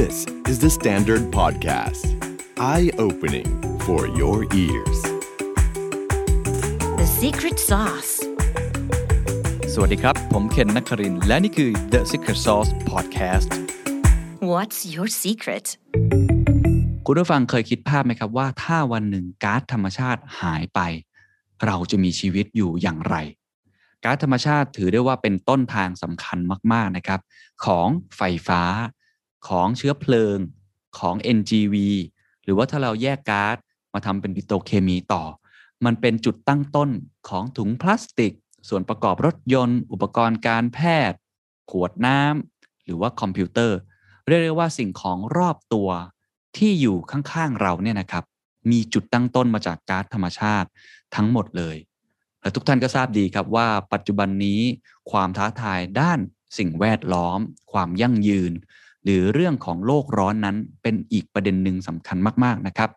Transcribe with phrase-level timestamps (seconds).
[0.00, 2.04] This is the Standard Podcast.
[2.58, 3.48] Eye-opening
[3.86, 4.98] for your ears.
[7.00, 8.12] The secret sauce.
[9.74, 13.50] สวัสดีครับ ผมเคนนักครินทร์และนี่คือ The Secret Sauce Podcast
[14.52, 15.66] What's your secret?
[17.06, 20.80] คุณผู้ฟังเคยคิดภาพไหมครับว่า ถ้าวันหนึ่งก๊าซธรรมชาติหายไป
[21.66, 23.16] เราจะมีชีวิตอยู่อย่างไร
[24.04, 26.38] ก๊าซธรรมชาติถือได้ว่าเป็นต้นทางสำคัญ
[26.72, 27.20] มาก ๆ นะครับ
[27.64, 28.62] ของไฟฟ้า
[29.48, 30.38] ของเชื้อเพลิง
[30.98, 31.74] ของ NGV
[32.44, 33.56] หรือว่าถ้าเราแยกก๊าซ
[33.92, 35.24] มาทำเป็นปิโตเคมีต่อ
[35.84, 36.90] มันเป็นจุดตั้งต้น
[37.28, 38.32] ของถุงพลาสติก
[38.68, 40.78] ส่วนประกอบรถยนต์ อุปกรณ์การแพ
[41.10, 41.18] ทย์
[41.70, 43.78] ขวดน้ำหรือว่าคอมพิวเตอร์
[44.26, 45.88] เรียกได้ว่าสิ่งของรอบตัว
[46.56, 48.24] ที่อยู่ข้างๆเราเนี่ยนะครับ
[48.70, 50.68] มีจุดตั้งต้นมาจากก๊าซธรรมชาติ
[51.14, 51.76] ทั้งหมดเลย
[52.40, 54.60] และทุกท่านก็ทราบดีครับว่าปัจจุบันนี้
[55.10, 56.18] ความท้าทายด้าน
[56.58, 57.38] สิ่งแวดล้อม
[57.72, 58.52] ความยั่งยืน
[59.04, 62.90] หรือเรื่องของโลกร้อนนั้นเป็นอีกประเด็นหนึ่งสำคัญมาก ๆนะครับ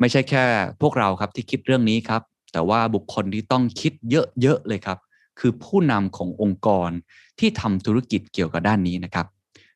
[0.00, 0.44] ไม่ใช่แค่
[0.80, 4.98] พวกเราครับที่คิดเรื่องนี้ครับ แต่ว่าบุคคลที่ต้องคิดเยอะๆเลยครับ
[5.38, 6.90] คือผู้นำขององค์กร
[7.38, 9.26] ที่ทำธุรกิจเกี่ยวกับด้านนี้นะครับ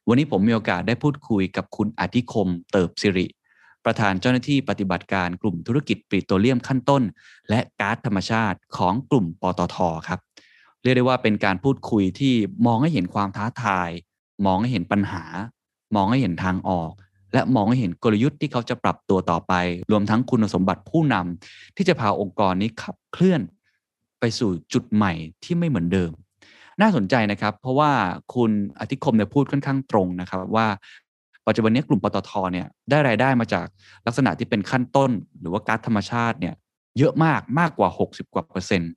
[0.09, 3.27] วันนี้ผมมีโอกาสได้พูดคุยกับคุณอธิคม เติบสิริ
[3.85, 7.03] ประธานเจ้าหน้าที่ปฏิบัติการกลุ่มธุรกิจปิโตรเลียมขั้นต้น
[7.51, 9.77] และก๊าซธรรมชาติของกลุ่มปตท
[10.09, 10.21] ครับ
[10.83, 12.35] เรียกได้ว่าเป็นการพูดคุยที่
[12.67, 13.91] มองให้เห็นความท้าทาย
[14.47, 15.25] มองให้เห็นปัญหา
[15.97, 16.93] มองให้เห็นทางออก
[17.33, 19.53] และมองให้เห็นกลยุทธ์ที่เขาจะปรับตัวต่อไป
[19.91, 23.41] รวมทั้งคุณสมบัติผู้นำที่จะพาองค์กรนี้ขับเคลื่อน
[24.21, 25.13] ไปสู่จุดใหม่
[25.45, 26.13] ที่ไม่เหมือนเดิม
[26.81, 27.93] น่าสนใจนะครับ เพราะว่า
[28.35, 30.67] คุณอธิคมเนี่ยพูดค่อนข้างตรงนะครับว่า
[31.47, 33.67] ปัจจุบันนี้กลุ่มปตทเนี่ยได้รายได้มาจาก
[34.07, 36.55] ลักษณะที่เป็นขั้นต้น หรือว่าก๊าซธรรมชาติเนี่ย
[36.99, 38.93] เยอะมากมากกว่า 60 กว่าเปอร์เซ็นต์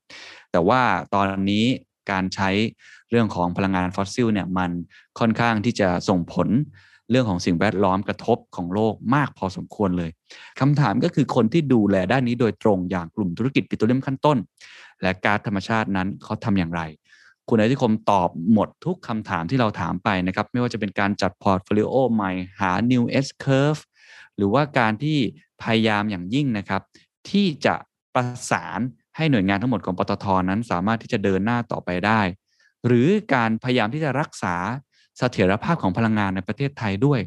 [0.51, 0.81] แต่ว่า
[1.13, 1.65] ตอนนี้
[2.11, 2.49] การใช้
[3.09, 4.71] เรื่องของพลังงานฟอสซิลเนี่ยมัน
[5.19, 6.49] ค่อนข้างที่จะส่งผล
[7.11, 10.11] เรื่องของสิ่งแวดล้อมกระทบของโลกมากพอสมควรเลย
[10.59, 14.37] คำถามก็คือคนที่ดูแลด้านนี้โดยตรงอย่างกลุ่มธุรกิจปิโตรเลียมขั้นต้น
[15.01, 16.81] และก๊าซธรรมชาตินั้นเขาทำอย่างไร
[17.49, 23.81] คุณอธิคมตอบหมดทุกคำถามที่เราถามไปนะครับ ไม่ว่าจะเป็นการจัด portfolio ใหม่หา new S curve
[24.37, 25.17] หรือว่าการที่
[25.61, 26.81] พยายามอย่างยิ่งนะครับ
[27.29, 27.75] ที่จะ
[28.15, 28.79] ประสาน
[29.17, 32.21] ให้หน่วยงานทั้งหมดของปตทนั้นสามารถที่จะเดินหน้าต่อไปได้
[32.87, 34.55] หรือการพยายามที่จะรักษา
[35.17, 37.19] เสถียรภาพของพลังงานในประเทศไทยด้วย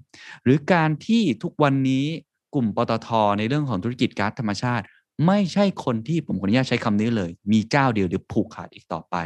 [0.45, 2.07] หรือการที่ทุกวันนี้
[2.55, 4.85] กลุ่มปตทในเรื่องของธุรกิจก๊าซธรรมชาติ
[5.27, 9.17] ไม่ใช่คนที่ผมขออนุญาตใช้คำนี้เลย มีเจ้าเดียวหรือผูกขาดอีกต่อไป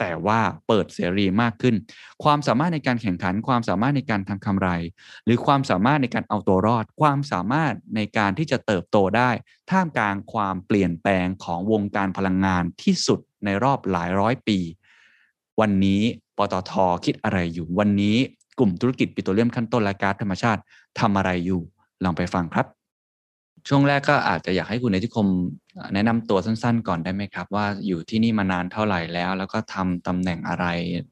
[0.00, 1.74] แต่ว่าเปิดเสรีมากขึ้น
[2.24, 4.68] ความสามารถในการแข่งขัน ความสามารถในการทำกำไร
[5.24, 9.30] หรือความสามารถในการเอาตัวรอด ความสามารถในการที่จะเติบโตได้
[9.70, 14.58] ท่ามกลางความเปลี่ยนแปลงของวงการพลังงานที่สุดในรอบหลายร้อยปี
[15.60, 16.02] วันนี้
[16.38, 16.72] ปตท
[17.04, 18.16] คิดอะไรอยู่ วันนี้
[18.58, 20.60] กลุ่มธุรกิจปิโตรเลียมขั้นต้นและก๊าซธรรมชาติ
[21.00, 21.60] ทำอะไรอยู่
[22.04, 22.75] ลองไปฟังครับ
[23.68, 25.26] ช่วงแรกก็อาจจะอยากให้คุณอธิคม
[25.94, 30.66] แนะนำตัวสั้น ๆ ก่อนได้ไหมครับ ว่าอยู่ที่นี่มานานเท่าไหร่แล้ว แล้วก็ทำตำแหน่งอะไร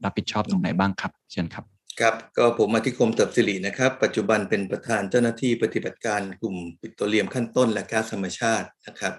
[0.04, 1.64] รับผิดชอบตรงไหนบ้างครับ เชิญครับ
[2.00, 9.14] ครับก็ผมอธิคมเติบสิรินะครับ ปัจจุบันเป็นประธานเจ้าหน้าที่ปฏิบัติการกลุ่มปิโตรเลียมขั้นต้นและก๊าซธรรมชาตินะครับ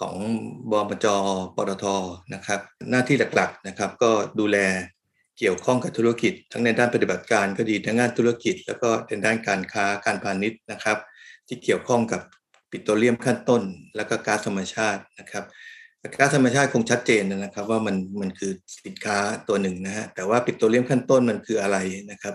[0.00, 0.14] ของ
[0.70, 1.06] บมจ
[1.56, 1.84] ปตท
[2.34, 2.60] นะครับ
[2.90, 4.10] หน้าที่หลักๆนะครับ ก็
[4.40, 4.58] ดูแล
[5.38, 10.98] เกี่ยวข้องกับธุรกิจ ทั้งในด้านปฏิบัติการก็ดีทั้งด้านธุรกิจ แล้วก็ในด้านการค้าการพาณิชย์นะครับ
[11.46, 12.20] ที่เกี่ยวข้องกับ
[12.70, 13.62] ปิโตรเลียมขั้นต้น
[13.96, 15.44] แล้วก็ก๊าซธรรมชาตินะครับ
[16.18, 18.52] ก๊าซธรรมชาติคงชัดเจนนะครับ ว่ามันมันคือ
[18.84, 21.76] สินค้าตัวหนึ่งนะฮะแต่ว่าปิโตรเลียมขั้นต้นมันคืออะไร
[22.10, 22.34] นะครับ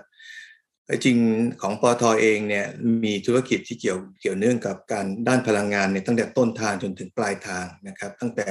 [1.03, 1.18] จริง
[1.62, 2.66] ของปอทอเองเนี่ย
[3.03, 8.47] มีธุรกิจที่เกี่ยวเกี่ยวเนื่องกับการด้านพลังงานในตั้งแต่ต้นทางจนถึงปลายทางนะครับ ตั้งแต่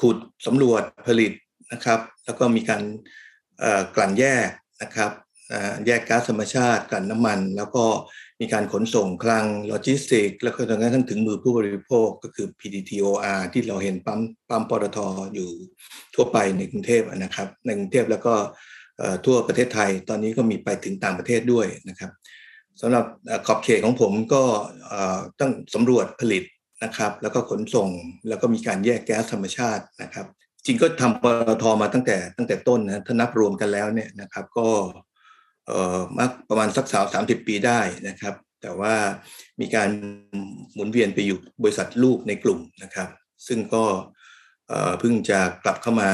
[0.00, 0.16] ขุด
[0.46, 1.32] สำรวจผลิต
[1.72, 2.82] นะครับ แล้วก็มีการ
[3.94, 4.48] กลั่นแยก
[4.82, 5.10] นะครับ
[5.86, 7.84] แยกก๊าซธรรมชาติกลั่นน้ำมัน แล้วก็
[8.40, 14.98] มีการขนส่งคลังโลจิสติก แล้วก็จนกระทั่งถึงมือผู้บริโภคก็คือ PDTOR ที่เราเห็นปั๊มปั๊มปตท
[15.34, 15.50] อยู่
[16.14, 18.34] ทั่วไปในกรุงเทพนะครับในกรุงเทพแล้วก็
[19.26, 22.10] ทั่วประเทศไทยตอนนี้ก็มีไปถึงต่างประเทศด้วยนะครับ
[22.80, 23.04] สำหรับ
[23.46, 24.42] ขอบเขตของผมก็
[25.40, 26.44] ต้องสำรวจผลิต
[26.84, 27.88] นะครับ แล้วก็ขนส่ง
[28.28, 30.26] แล้วก็มีการแยกแก๊สธรรมชาตินะครับ
[30.66, 34.68] จริงก็ทำปตทมาตั้งแต่ตั้งแต่ต้นนะถ้านับรวมกันแล้วเนี่ยนะครับ ก็
[35.66, 38.94] เอ่อมากประมาณสักสาวสามสิบปีได้นะครับ แต่ว่า
[39.60, 39.90] มีการ
[40.74, 43.08] หมุนเวียนไปอยู่บริษัทลูกในกลุ่มนะครับ
[43.46, 43.84] ซึ่งก็
[45.00, 46.10] เพิ่งจะกลับเข้ามา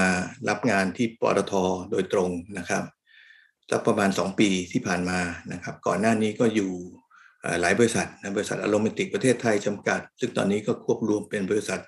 [0.48, 1.52] รับงานที่ปตท
[1.90, 2.84] โดยตรงนะครับ
[3.70, 5.20] สักประมาณ 2 ปีที่ผ่านมา
[5.52, 6.70] นะครับ ก่อนหน้านี้ก็อยู่
[7.60, 11.80] หลายบริษัทนะบริษัทอโรมติกประเทศไทยจำกัด ซึ่งตอนนี้ก็ควบรวมเป็นบริษัท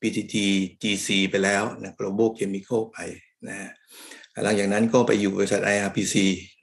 [0.00, 0.34] PTT
[0.82, 2.98] GC ไปแล้วนะ Global Chemical ไป
[3.48, 3.70] นะ
[4.42, 6.16] หลังจากนั้นก็ไปอยู่บริษัท IRPC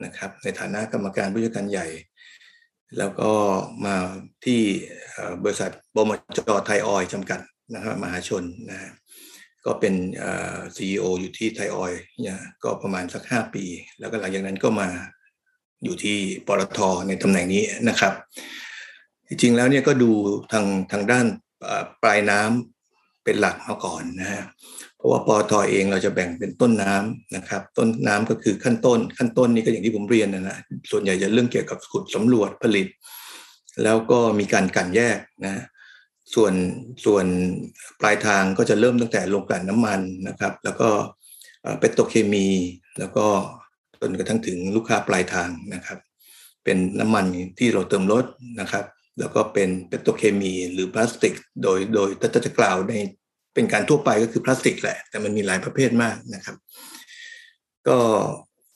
[0.06, 1.88] นะครับในฐานะกรรมการผู้จัดการใหญ่
[2.98, 3.32] แล้วก็
[3.86, 3.96] มา
[4.46, 4.62] ที่
[5.44, 7.40] บริษัทบมจไทยออยจำกัด
[7.76, 8.92] นะครับมหาชนนะ
[9.66, 9.94] ก็เป็น
[10.76, 13.66] ซีอีโออยู่ที่ไทยออยเนี่ยก็ประมาณสักห้าปี
[14.00, 14.88] แล้วก็หลังจากนั้นก็มา
[15.84, 16.18] อยู่ที่
[16.48, 18.14] ปตทในตำแหน่งนี้นะครับ
[19.28, 20.12] จริงๆแล้วเนี่ยก็ดู
[20.52, 21.26] ทางทางด้าน
[22.04, 24.44] ปลายน้ำเป็นหลักมาก่อนนะฮะ
[25.06, 30.58] ราะว่าปอทอเองเราจะแบ่งเป็นต้นน้ำนะครับ ต้นน้ำก็คือขั้นต้น ขั้นต้นนี้ก็อย่างที่ผมเรียนนะนะ
[30.92, 32.88] ส่วนใหญ่จะเรื่องเกี่ยวกับขุดสำรวจผลิต
[33.84, 35.64] แล้วก็มีการกันแยกนะ
[36.34, 36.54] ส่วน
[37.06, 37.26] ส่วน
[38.00, 40.90] ปลายทางก็จะเริ่มตั้งแต่โรงกลั่นน้ำมันนะครับ แล้วก็
[41.80, 42.48] เปโตรเคมี
[43.00, 43.26] แล้วก็
[44.02, 46.00] จนกระทั่งถึงลูกค้าปลายทางนะครับ
[46.64, 47.26] เป็นน้ำมัน
[47.60, 48.26] ที่เราเติมรถ
[48.60, 48.86] นะครับ
[49.20, 52.94] แล้วก็เป็นเปโตรเคมี หรือพลาสติก โดยโดยถ้าจะกล่าวใน
[53.56, 56.56] เป็นการทั่วไปก็คือพลาสติกแหละ แต่มันมีหลายประเภทมากนะครับ
[57.88, 58.00] ก็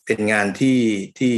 [0.06, 0.80] เป็นงานที่
[1.20, 1.36] ที่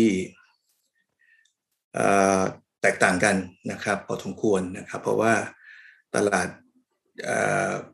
[2.82, 3.36] แตกต่างกัน
[3.72, 5.34] นะครับพอสมควรนะครับ เพราะว่า
[6.16, 6.48] ตลาด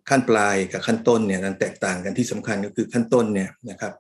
[0.09, 3.93] ขั้นปลายกับขั้นต้นเนี่ยนั้นแตกต่างกันที่สำคัญก็คือขั้นต้นเนี่ยนะครับ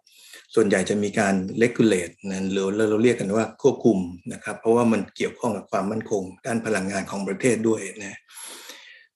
[0.55, 3.97] ส่วนใหญ่จะมีการเลกูเลตนะหรือเราเรียกกันว่าควบคุม
[4.33, 8.19] นะครับ เพราะว่ามันเกี่ยวข้องกับความมั่นคงด้านพลังงานของประเทศด้วยนะ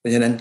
[0.01, 0.33] เพราะฉะนั้น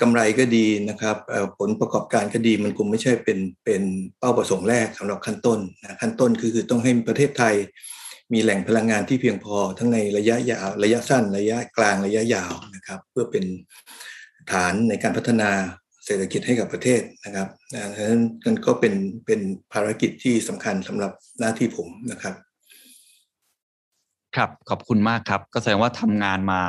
[0.00, 1.16] กำไรก็ดีนะครับ
[1.58, 3.82] ผลประกอบการก็ดีมันคงไม่ใช่เป็นเป็น
[4.18, 7.54] เป้าประสงค์แรกสำหรับขั้นต้นนะขั้นต้นคือคือต้องให้ประเทศไทย
[8.32, 13.44] มีแหล่งพลังงานที่เพียงพอทั้งในระยะยาวระยะสั้น ระยะกลางระยะยาวนะครับ เพื่อเป็น
[14.52, 15.50] ฐานในการพัฒนา
[16.04, 18.94] เศรษฐกิจให้กับประเทศนะครับดังนั้นมันก็เป็น
[19.26, 19.40] เป็น
[19.72, 22.34] ภารกิจที่สำคัญสำหรับหน้าที่ผมนะครับ
[24.36, 26.60] ครับขอบคุณมากครับ ก็แสดงว่าทำงานมา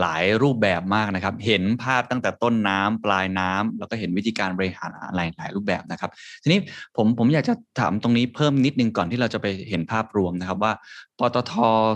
[0.00, 6.10] หลายรูปแบบมากนะครับ เห็นภาพตั้งแต่ต้นน้ำปลายน้ำแล้วก็เห็นวิธีการบริหารอะไรหลายรูปแบบนะครับ
[6.42, 6.60] ทีนี้
[6.96, 10.72] ผมผมอยากจะถามตรงนี้เพิ่มนิดนึงก่อนที่เราจะไปเห็นภาพรวมนะครับว่า
[11.18, 11.52] ปตท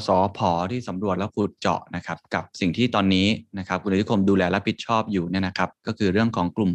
[0.07, 3.27] สอพอที่สำรวจแล้วขุดเจาะนะครับ กับสิ่งที่ตอนนี้
[3.59, 6.71] นะครับคุณอธิคมดูแลรับผิดชอบอยู่เนี่ยนะครับ ก็คือเรื่องของกลุ่ม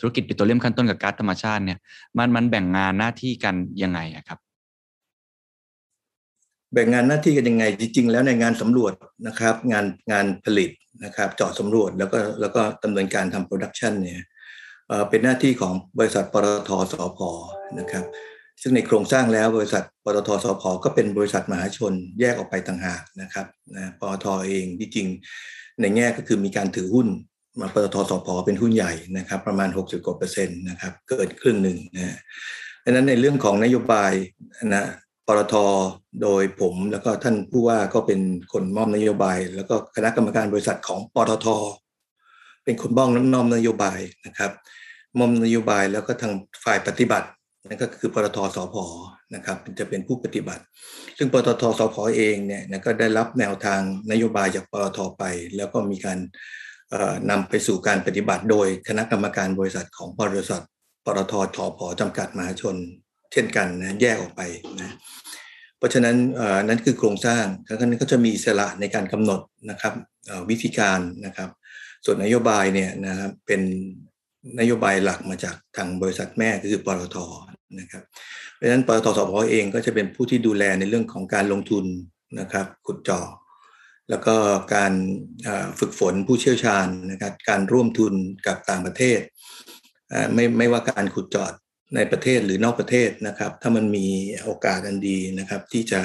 [0.00, 1.78] ธุรกิจปิโตรเลียมขั้นต้นกับก๊าซธรรมชาติเนี่ย
[2.18, 4.43] มันมันแบ่งงานหน้าที่กันยังไงครับ
[6.74, 8.92] แบ่งงานหน้าที่กันยังไงจริง ๆ แล้วในงานสำรวจ
[9.26, 10.70] นะครับ งานงานผลิต
[11.04, 14.20] นะครับเจาะสำรวจแล้วก็แล้วก็ดำเนินการทำ production เนี่ย
[15.10, 17.18] เป็นหน้าที่ของบริษัทปตทสผ
[17.78, 18.04] นะครับ
[18.62, 25.08] ซึ่งในโครงสร้างแล้วบริษัทปตทสผก็เป็นบริษัทมหาชนแยกออกไปต่างหากนะครับนะปตทเองที่จริง
[25.80, 27.08] ในแง่ก็คือมีการถือหุ้น
[27.60, 32.16] มาปตทสพเป็นหุ้นใหญ่นะครับ ประมาณ 60กว่าเปอร์เซ็นต์นะครับเกิดครึ่งหนึ่งนะ
[32.84, 34.12] ดังนั้นในเรื่องของนโยบาย
[34.74, 34.84] นะ
[35.26, 35.54] ปตท
[36.22, 38.20] โดยผมแล้วก็ท่านผู้ว่าก็เป็น
[38.52, 41.46] คนมอบนโยบาย แล้วก็คณะกรรมการบริษัทของปตท
[42.64, 44.52] เป็นคนบ้องน้อมนโยบายนะครับ
[45.18, 46.32] มอมนโยบายแล้วก็ทาง
[46.64, 47.28] ฝ่ายปฏิบัติ
[47.66, 48.76] นั่นก็คือปตทสพ
[49.34, 50.62] นะครับจะเป็นผู้ปฏิบัติ
[51.18, 53.80] ซึ่งปตทสพเองเนี่ยก็ได้รับแนวทาง
[54.10, 55.24] นโยบายจากปตทไป
[55.56, 56.18] แล้วก็มีการ
[57.30, 60.62] นำไปสู่การปฏิบัติ โดยคณะกรรมการบริษัทของบริษัท
[61.04, 62.76] ปตททพจำกัดมหาชน
[63.34, 64.42] เช่นกันนะแยกออกไป
[64.80, 64.94] นะ
[65.78, 66.16] เพราะฉะนั้น
[66.68, 69.40] นั่นคือโครงสร้างทั้งนั้นก็จะมีอิสระในการกำหนด
[69.70, 69.94] นะครับ
[70.50, 71.50] วิธีการนะครับ
[72.04, 73.60] ส่วนนโยบายเนี่ยนะครับเป็น
[74.60, 77.16] นโยบายหลักมาจากทางบริษัทแม่คือปตท
[77.80, 78.02] นะครับ
[78.54, 81.84] เพราะฉะนั้นปตทสพเองก็จะเป็นผู้ที่ดูแลในเรื่องของการลงทุน
[82.40, 83.26] นะครับขุดเจาะ
[84.10, 84.36] แล้วก็
[84.74, 84.92] การ
[85.78, 88.14] ฝึกฝนผู้เชี่ยวชาญนะครับการร่วมทุน
[88.46, 89.20] กับต่างประเทศ
[90.34, 91.48] ไม่ไม่ว่าการขุดเจาะ
[91.94, 94.06] ในประเทศหรือนอกประเทศนะครับ ถ้ามันมี
[94.42, 96.00] โอกาสอันดีนะครับ ที่จะ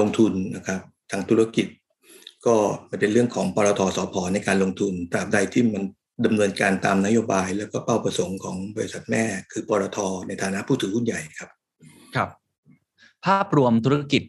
[0.00, 1.66] ลงทุนนะครับทางธุรกิจ
[2.46, 2.56] ก็
[3.00, 5.84] เป็นเรื่องของปตทสพในการลงทุนตราบใดที่มัน
[6.26, 11.50] ดำเนินการตามนโยบาย แล้วก็เป้าประสงค์ของบริษัทแม่ คือปตทในฐานะผู้ถือหุ้นใหญ่ครับ
[12.16, 12.28] ครับ
[13.26, 14.22] ภาพรวมธุรกิจ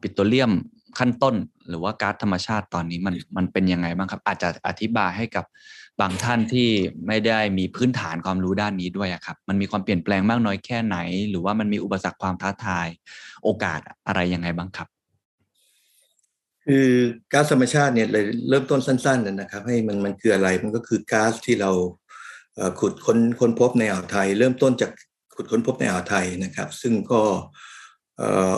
[0.00, 0.52] ปิโตรเลียม
[0.98, 1.34] ขั้นต้น
[1.68, 5.44] หรือว่าก๊าซธรรมชาติตอนนี้มันมันเป็นยังไงบ้างครับ อาจจะอธิบายให้กับ
[6.00, 6.68] บางท่านที่
[7.06, 10.98] ไม่ได้มีพื้นฐานความรู้ด้านนี้ด้วยครับ มันมีความเปลี่ยนแปลงมากน้อยแค่ไหน
[11.30, 12.86] หรือว่ามันมีอุปสรรคความท้าทาย
[13.44, 14.88] โอกาสอะไรยังไงบ้างครับ
[16.66, 16.88] คือ
[17.32, 21.70] ก๊าซธรรมชาติเนี่ยเลยเริ่มต้นสั้นๆนะครับ ให้มันมันคืออะไรมันก็คือก๊าซที่เรา
[22.80, 24.90] ขุดค้นค้นพบในอ่าวไทย เริ่มต้นจาก
[25.36, 27.20] ขุดค้นพบในอ่าวไทยนะครับ ซึ่งก็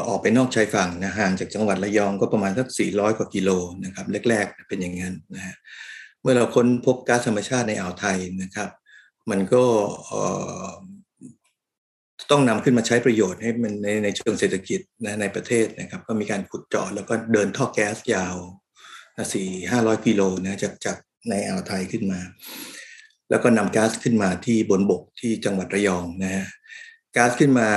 [0.09, 3.51] ออกไปนอกชายฝั่งนะห่างจากจังหวัดระยองก็ประมาณสัก400 กว่ากิโล
[3.85, 5.57] นะครับแรก ๆ เป็นอย่างนั้นนะฮะ
[6.23, 8.71] เมื่อเราค้นพบก๊าซธรรมชาติในอ่าวไทยนะครับ
[9.31, 9.65] มันก็
[12.31, 18.37] ต้องนำขึ้นมาใช้ประโยชน์ให้มันในในเชิงเศรษฐกิจนะในประเทศนะครับ ก็มีการขุดเจาะแล้วก็เดินท่อแก๊สยาว
[19.35, 20.97] สี่ห้าร้อยกิโลนะจากจาก
[21.29, 22.21] ในอ่าวไทยขึ้นมา
[23.31, 26.47] แล้วก็นำก๊าซขึ้นมาที่บนบกที่จังหวัดระยองนะฮะ
[27.17, 27.69] ก๊าซขึ้นมา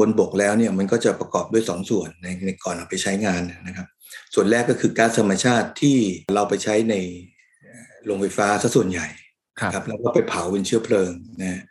[0.00, 3.86] บนบกแล้วเนี่ยมันก็จะประกอบด้วยสองส่วนในในก่อนเอาไปใช้งานนะครับ
[4.34, 5.98] ส่วนแรกก็คือก๊าซธรรมชาติที่
[6.34, 6.94] เราไปใช้ใน
[8.06, 9.06] โรงไฟฟ้าซะส่วนใหญ่
[9.60, 11.62] ครับครับแล้วก็ไปเผาเป็นเชื้อเพลิงนะ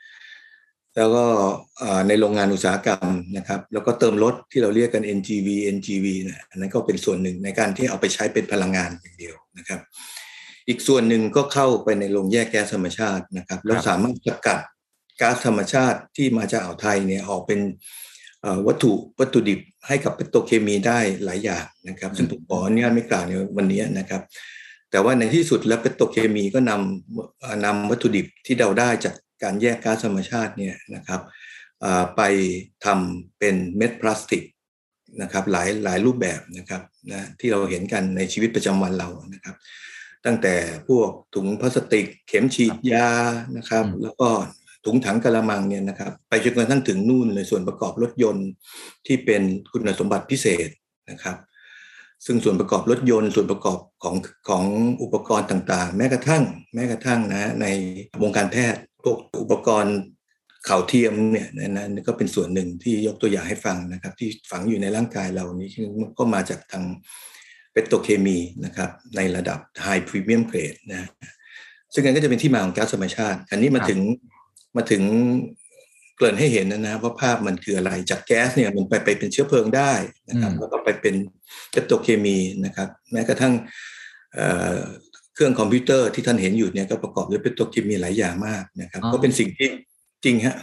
[0.95, 1.25] แล้วก็
[2.07, 9.81] ในโรงงานอุตสาหกรรมนะครับ แล้วก็เติมรถที่เราเรียกกัน NGV NGV นะอันนั้นก็เป็นส่วนหนึ่งในการที่เอาไปใช้เป็นพลังงานอย่างเดียวนะครับ
[10.67, 14.59] อีกส่วนหนึ่งก็เข้าไปในโรงแยกแก๊สธรรมชาตินะครับแล้วสามารถสกัด
[15.21, 17.59] ก๊าซธรรมชาติที่มาจากอ่าวไทยเนี่ยออกเป็น
[18.67, 24.21] วัตถุวัตถุดิบให้กับปิโตรเคมีได้หลายอย่างนะครับ ซึ่งผมขออนุญาตไม่กล่าวในวันนี้นะครับ
[24.93, 31.21] แต่ว่าในที่สุดแล้วปิโตรเคมีก็นำนำวัตถุดิบที่เราได้จากการแยกก๊าซธรรมชาติเนี่ยนะครับ
[32.15, 32.21] ไป
[32.85, 34.43] ทำเป็นเม็ดพลาสติก
[35.21, 36.81] นะครับหลายหลายรูปแบบนะครับ
[37.11, 39.55] นะที่เราเห็นกันในชีวิตประจำวันเรานะครับ
[40.25, 40.55] ตั้งแต่
[40.87, 43.09] พวกถุงพลาสติก เข็มฉีดยา
[43.57, 44.29] นะครับ แล้วก็
[44.85, 48.49] ถุงถังกระมังเนี่ยนะครับ ไปจนกระทั่งถึงนู่นเลยส่วนประกอบรถยนต์
[49.07, 50.69] ที่เป็นคุณสมบัติพิเศษ
[51.09, 51.37] นะครับ
[52.25, 54.15] ซึ่งส่วนประกอบรถยนต์ส่วนประกอบของ
[54.49, 54.63] ของ
[55.01, 57.67] อุปกรณ์ต่างๆ แม้กระทั่ง แม้กระทั่งนะใน
[58.21, 59.97] วงการแพทย์พวกอุปกรณ์
[60.65, 65.69] เข่าเทียมเนี่ยนั้นก็เป็นส่วนหนึ่งที่ยกตัวอย่างให้ฟังนะครับ ที่ฝังอยู่ในร่างกายเรานี้
[66.17, 66.83] ก็มาจากทาง
[67.71, 71.09] เปโตรเคมีนะครับในระดับ high premium grade นะ
[71.93, 73.99] ซึ่งนั้นก็จะเป็นที่มาของก๊าซธรรมชาติ อันนี้มาถึง
[74.77, 75.03] มาถึง
[76.15, 79.93] เกริ่นให้เห็นนะนะว่าภาพมันคืออะไรจากแก๊สเนี่ยมันไปไปเป็นเชื้อเพลิงได้
[80.29, 81.15] นะครับแล้วก็ไปเป็น
[81.71, 83.53] เปโตรเคมีนะครับ แม้กระทั่ง
[85.33, 89.69] เครื่องคอมพิวเตอร์ที่ท่านเห็นอยู่เนี่ยก็ประกอบด้วยเปโตรเคมีหลายอย่างมากนะครับ ก็เป็นสิ่งที่
[90.23, 90.55] จริงฮะ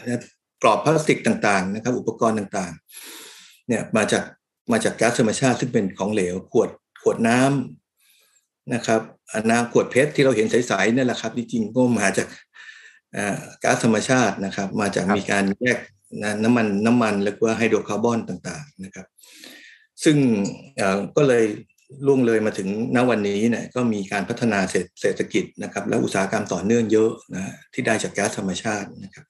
[0.62, 4.24] กรอบพลาสติกต่างๆนะครับ อุปกรณ์ต่างๆ เนี่ยมาจาก
[4.72, 6.70] มาจากก๊าซธรรมชาติซึ่งเป็นของเหลวขวด
[7.02, 9.00] ขวดน้ำนะครับ
[9.50, 12.26] น้ำขวดเพชรที่เราเห็นใสๆนี่แหละครับจริงๆก็มาจาก
[13.62, 15.78] ก๊าซธรรมชาตินะครับ มาจากมีการแยก
[16.44, 19.06] น้ำมันน้ำมันหรือว่าไฮโดรคาร์บอนต่างๆนะครับ
[20.04, 20.16] ซึ่ง
[21.16, 21.44] ก็เลย
[22.06, 24.58] ล่วงเลยมาถึงณวันนี้เนี่ยก็มีการพัฒนา
[25.00, 29.26] เศรษฐกิจนะครับ และอุตสาหกรรมต่อเนื่องเยอะนะที่ได้จากก๊าซธรรมชาตินะครับ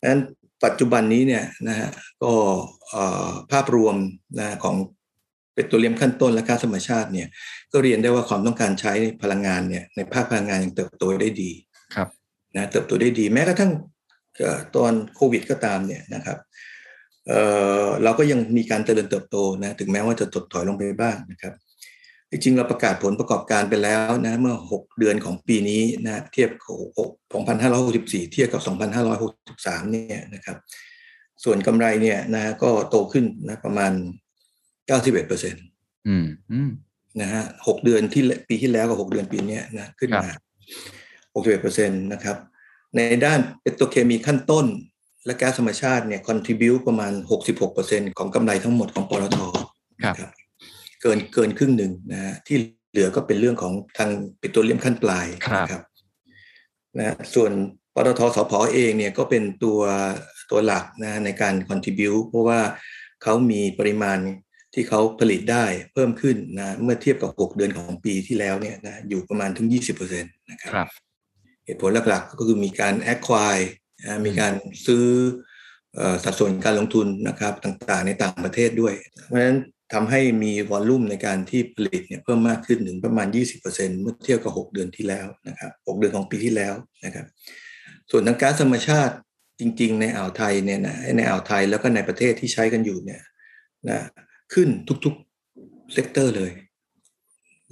[0.00, 0.22] ดังนั้น
[0.64, 1.90] ปัจจุบันนี้เนี่ยนะฮะ
[2.22, 2.32] ก็
[3.52, 3.96] ภาพรวม
[4.38, 4.76] นะของ
[5.54, 7.28] เปโตรเลียมขั้นต้นและก๊าซธรรมชาติเนี่ย
[7.72, 11.50] ก็เรียนได้ว่าความต้องการใช้พลังงานเนี่ยในภาคพลังงานยังเติบโตได้ดี
[11.94, 12.08] ครับ
[12.56, 13.72] นะเติบโตได้ดีแม้กระทั่ง
[14.76, 16.38] ตอนโควิดก็ตามเนี่ยนะครับ
[17.26, 21.54] เเราก็ยังมีการเจริญเติบโตนะถึงแม้ว่าจะถดถอยลงไปบ้างนะครับ
[22.30, 26.50] จริงๆเราประกาศผลประกอบการไปแล้วนะเมื่อ 6 เดือนของปีนี้นะเทียบ
[27.60, 28.62] 2564 เทียบกับ
[29.26, 30.56] 2563 เนี่ยนะครับ
[31.44, 33.92] ส่วนกำไรเนี่ยนะก็โตขึ้นนะประมาณ
[34.56, 35.64] 91เปอร์เซ็นต์
[36.08, 36.70] อืมอืม
[37.20, 40.30] นะฮะหกเดือนที่ปีที่แล้วกับหกเดือนปีนี้นะขึ้นมา
[41.34, 42.36] 61เปอร์เซ็นต์นะครับ
[42.96, 44.66] ในด้านเปโตรเคมีขั้นต้น
[45.24, 47.12] และแก๊สธรรมชาติเนี่ยคอนทิบิวประมาณ
[47.42, 49.38] 66เปอร์เซ็นต์ของกำไรทั้งหมดของปตท
[50.04, 50.16] ครับ
[51.02, 52.56] เกินเกินครึ่งหนึ่งนะฮะที่
[52.90, 54.10] เหลือก็เป็นเรื่องของทาง
[54.40, 55.82] ปิโตรเลียมขั้นปลายครับนะครับ
[56.98, 57.52] นะส่วน
[57.94, 59.80] ปตทสพเองเนี่ยก็เป็นตัว
[60.50, 62.60] ตัวหลักนะในการคอนทิบิวเพราะว่า
[63.22, 64.18] เขามีปริมาณ
[64.74, 70.88] ที่เขาผลิตได้เพิ่มขึ้นนะเมื่อเทียบกับ 6 เดือนของปีที่แล้วเนี่ยนะอยู่ประมาณถึง 20%นะครับครับ
[71.64, 73.58] เหตุผลหลักๆ ก็คือมีการแอคควาย
[74.04, 74.52] นะมีการ
[74.86, 75.06] ซื้อ
[75.96, 78.94] เอ่อสัดส่วนการลงทุนนะครับต่างๆ ในต่างประเทศด้วย
[79.26, 79.58] เพราะฉะนั้น
[79.92, 83.26] ทำให้มีวอลลุ่มในการที่ผลิตเนี่ยเพิ่มมากขึ้นถึงประมาณ
[83.64, 87.26] 20%เมื่อเทียบกับ 6 เดือนที่แล้วนะครับ 6 เดือนของปีที่แล้วนะครับ
[88.10, 89.14] ส่วนทางก๊าซธรรมชาติ
[89.60, 93.20] จริง ๆ ในอ่าวไทยเนี่ยนะในอ่าวไทยแล้วก็ในประเทศที่ใช้กันอยู่เนี่ย
[93.88, 93.98] นะ
[94.54, 94.68] ขึ้น
[95.04, 96.52] ทุกๆ sector เลย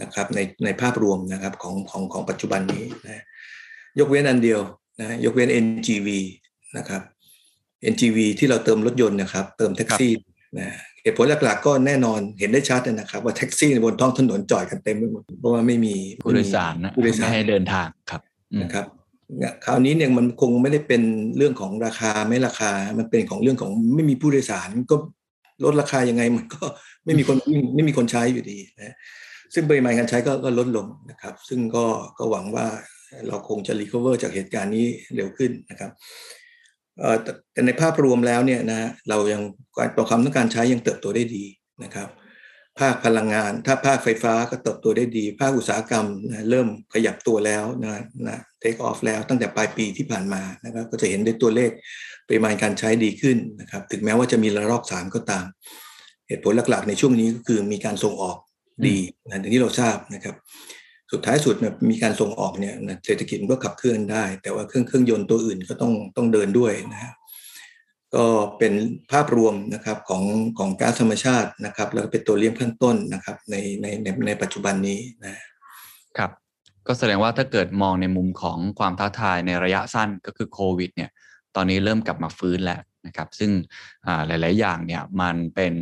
[0.03, 3.25] นะครับในในภาพรวมนะครับของของของปัจจุบันนี้นะ
[4.01, 4.61] ยกเว้นอันเดียว
[5.01, 6.09] นะยกเว้น NGV
[6.77, 7.03] นะครับ
[7.93, 10.13] NGV ที่เราเติมรถยนต์นะครับ เติมแท็กซี่
[10.59, 10.69] นะ
[11.03, 18.21] เหตุผลหลักๆก็แน่นอนเห็นได้ชัดนะครับ ว่าแท็กซี่บนท้องถนนจอดกันเต็มไปหมดเพราะว่าไม่มีผู้โดยสารนะผู้โดยสารไม่ให้เดินทางครับ
[18.53, 18.87] อืมนะครับ
[19.65, 21.03] คราวนี้เนี่ยมันคงไม่ได้เป็น
[21.37, 24.97] เรื่องของราคาไม่ราคา มันเป็นของเรื่องของไม่มีผู้โดยสารก็
[25.65, 26.65] ลดราคายังไงมันก็
[27.05, 28.97] ไม่มีคนวิ่งไม่มีคนใช้อยู่ดีนะ
[29.55, 31.85] ซึ่งปริมาณการใช้ก็ก็ลดลงนะครับ ซึ่งก็
[32.19, 32.67] ก็หวังว่า
[33.29, 34.87] เราคงจะรีคอเวอร์จากเหตุการณ์นี้
[35.17, 35.91] เร็วขึ้นนะครับ
[37.53, 39.43] แต่ในภาพรวมแล้วเนี่ยนะเรายัง
[39.77, 41.45] การความต้องการใช้ยังเติบโตได้ดี
[41.85, 42.09] นะครับ
[42.81, 51.71] ภาคพลังงาน ถ้าภาคไฟฟ้าก็เติบโตได้ดี ภาคอุตสาหกรรมนะเริ่มขยับตัวแล้วนะนะเทคออฟแล้วตั้งแต่ปลายปีที่ผ่านมานะครับ ก็จะเห็นได้ตัวเลข
[52.29, 55.45] ปริมาณการใช้ดีขึ้นนะครับ ถึงแม้ว่าจะมีระลอกสามก็ตาม
[56.29, 58.39] เหตุผลหลักๆ ในช่วงนี้ก็คือมีการส่งออก
[58.87, 60.37] ดีนะอย่างที่เราทราบนะครับ
[61.13, 67.13] สุดท้ายสุดเนี่ยมีการส่งออกเนี่ยนะเศรษฐกิจมันก็ขับเคลื่อนได้ แต่ว่าเครื่องเครื่องยนต์ตัวอื่นก็ต้องต้องเดินด้วยนะฮะ
[68.15, 68.27] ก็
[68.59, 68.75] เป็น
[69.13, 70.23] ภาพรวมนะครับของ
[70.59, 75.35] ของก๊าซธรรมชาตินะครับ แล้วก็เป็นตัวเลี้ยงขั้นต้นนะครับในในในในปัจจุบันนี้นะ
[76.19, 76.31] ครับ
[76.87, 81.11] ก็แสดงว่าถ้าเกิดมองในมุมของความท้าทายในระยะสั้นก็คือโควิดเนี่ย
[81.57, 83.51] ตอนนี้เริ่มกลับมาฟื้นแล้วนะครับ ซึ่ง
[84.27, 85.75] หลาย ๆ อย่างเนี่ยมันเป็น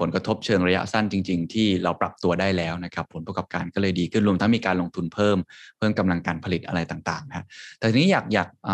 [0.00, 5.38] ผลกระทบเชิงระยะสั้นจริง ๆ ที่เราปรับตัวได้แล้วนะครับ ผลประกอบการก็เลยดีขึ้นรวมทั้งมีการลงทุนเพิ่ม
[5.78, 7.44] เพิ่มกำลังการผลิตอะไรต่างๆนะ
[7.78, 8.70] แต่ทีนี้อยากอยากอ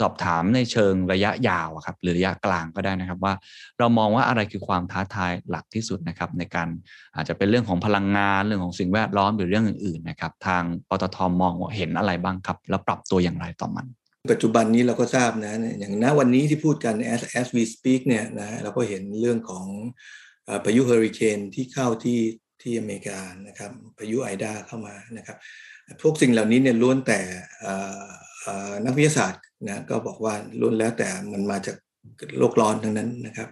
[0.00, 3.34] สอบถามในเชิงระยะยาวครับหรือระยะกลางก็ได้นะครับว่า
[3.78, 6.68] เรามองว่าอะไรคือความท้าทายหลักที่สุดนะครับในการ
[7.16, 13.86] อาจจะเป็นเรื่องของพลังงานเรื่องของสิ่งแวดล้อมหรือเรื่องอื่นๆนะครับทางปตทมองเห็นอะไรบ้างครับ แล้วปรับตัวอย่างไรต่อมัน
[14.32, 19.66] ปัจจุบันนี้เราก็ทราบนะอย่างณวันนี้ที่พูดกัน as as we speak เนี่ยนะเราก็เห็นเรื่องของ
[20.64, 22.20] พายุเฮอริเคนที่เข้าที่
[22.62, 25.36] ที่อเมริกานะครับพายุไอดาเข้ามานะครับ
[26.02, 27.20] พวกสิ่งเหล่านี้เนี่ยล้วนแต่
[28.84, 31.76] นักวิทยาศาสตร์นะก็บอกว่าล้วนแล้วแต่มันมาจาก
[32.38, 33.48] โลกร้อนทั้งนั้นนะครับ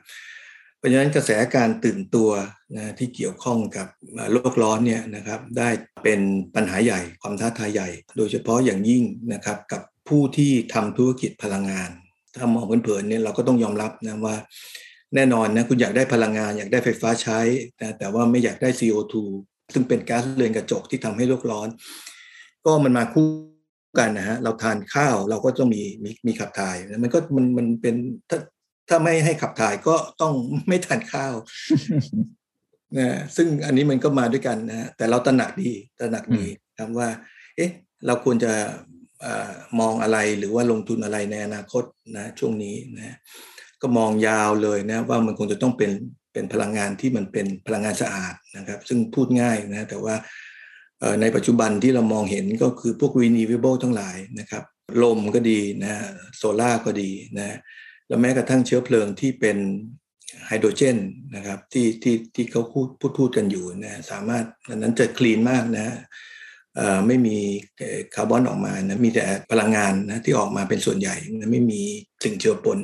[0.78, 2.30] เพราะฉะนั้นกระแสการตื่นตัว
[2.76, 3.86] นะที่เกี่ยวข้องกับ
[4.32, 5.68] โลกร้อนเนี่ยนะครับได้
[6.02, 6.20] เป็น
[6.54, 9.02] ปัญหาใหญ่ความท้าทายใหญ่ โดยเฉพาะอย่างยิ่ง
[9.32, 11.90] นะครับกับผู้ที่ทำธุรกิจพลังงาน
[12.36, 14.36] ถ้ามองเผินๆเนี่ยเราก็ต้องยอมรับนะว่า
[15.14, 17.38] แน่นอนนะคุณอยากได้พลังงานอยากได้ไฟฟ้าใช้
[17.80, 19.14] นะแต่ว่าไม่อยากได้ CO2
[19.72, 21.68] ซึ่งเป็นก๊าซเรือนกระจกที่ทำให้โลกร้อน
[22.64, 23.26] ก็มันมาคู่
[23.98, 27.94] กันนะฮะเราทานข้าวเราก็ต้องมีมีมีขับถ่ายมันก็มันมันเป็น
[28.30, 28.38] ถ้า
[28.88, 30.34] ถ้าไม่ให้ขับถ่ายก็ต้อง
[30.68, 31.34] ไม่ทานข้าว
[32.98, 36.44] นะซึ่งอันนี้มันก็มาด้วยกันนะแต่เราตระหนักดีตระหนักดี
[36.78, 37.08] ครับว่า
[37.56, 37.70] เอ๊ะ
[38.06, 38.52] เราควรจะ
[39.24, 39.26] อ
[39.80, 41.84] มองอะไรหรือว่าลงทุนอะไรในอนาคต
[42.16, 43.16] นะ ช่วงนี้นะ
[43.82, 45.90] ก็มองยาวเลยนะว่ามันคงจะต้องเป็น
[46.32, 50.14] เป็นพลังงานที่มันเป็นพลังงานสะอาดนะครับ ซึ่งพูดง่ายนะแต่ว่า
[51.20, 54.64] ในปัจจุบันที่เรามองเห็นก็คือพวก renewable ทั้งหลายนะครับ
[55.02, 55.94] ลมก็ดีนะ
[56.37, 57.56] โซล่าก็ดีนะ
[58.08, 59.58] แล้วแม้กระทั่งเชื้อเพลิงที่เป็น
[60.47, 60.99] ไฮโดรเจน
[61.37, 64.44] นะครับที่ที่ที่เขาพูดพูดพูดกันอยู่นะสามารถ
[64.76, 65.97] นั้นจะคลีนมากนะ
[67.07, 67.37] ไม่มี
[68.14, 71.83] คาร์บอนออกมานะมีแต่พลังงานนะที่ออกมาเป็นส่วนใหญ่นะไม่มี
[72.24, 72.79] สิ่งเจือปน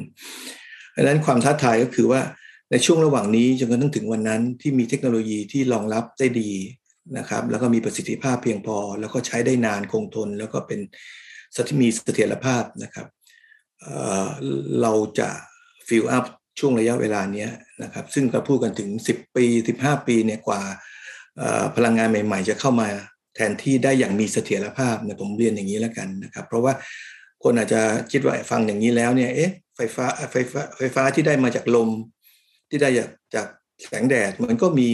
[0.97, 2.21] ดังนั้นความท้าทายก็คือว่า
[2.71, 6.51] ในช่วงระหว่างนี้จนกระทั่งถึงวันนั้นที่มีเทคโนโลยีที่รองรับได้ดี
[7.19, 10.81] นะครับ แล้วก็มีประสิทธิภาพเพียงพอ แล้วก็ใช้ได้นานคงทน แล้วก็เป็น
[11.57, 13.07] สถิมีเสถียรภาพนะครับ
[13.83, 15.29] เเราจะ
[15.89, 16.25] ฟิลอัพ
[16.59, 17.49] ช่วงระยะเวลานี้
[17.83, 19.47] นะครับ ซึ่งเราพูดกันถึง 10 ปี
[19.79, 20.61] 15 ปีเนี่ยกว่า
[21.77, 22.89] พลังงานใหม่ ๆ จะเข้ามา
[23.35, 26.73] แทนที่ได้อย่างมีเสถียรภาพนะผมเรียนอย่างนี้แล้วกันนะครับ เพราะว่า
[27.43, 27.81] คนอาจจะ
[28.13, 31.91] คิดว่าฟังอย่างนี้แล้วเนี่ยเอ๊ะ ไฟฟ้าไฟฟ้าไฟฟ้าที่ได้มาจากลม
[32.71, 33.47] ที่ได้จากจาก
[33.83, 34.91] แสงแดดมันก็มี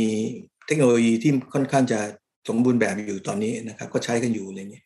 [0.66, 2.00] เทคโนโลยีที่ค่อนข้างจะ
[2.48, 4.84] สมบูรณ์แบบอยู่ตอนนี้นะครับ ก็ใช้กันอยู่อะไรเงี้ย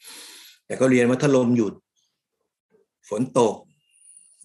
[0.67, 1.75] แต่ก็เรียนว่าถ้าลมหยุด
[3.09, 3.55] ฝนตก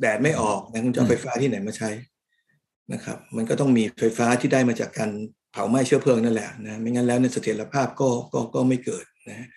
[0.01, 1.89] แดดไม่ออกนะคุณจะไฟฟ้าที่ไหนมาใช้
[2.93, 5.11] นะครับ มันก็ต้องมีไฟฟ้าที่ได้มาจากการ
[5.51, 9.47] เผาไหม้เชื้อเพลิงนั่นแหละนะไม่งั้นแล้วในเสถียรภาพก็ก็ก็ไม่เกิดนะ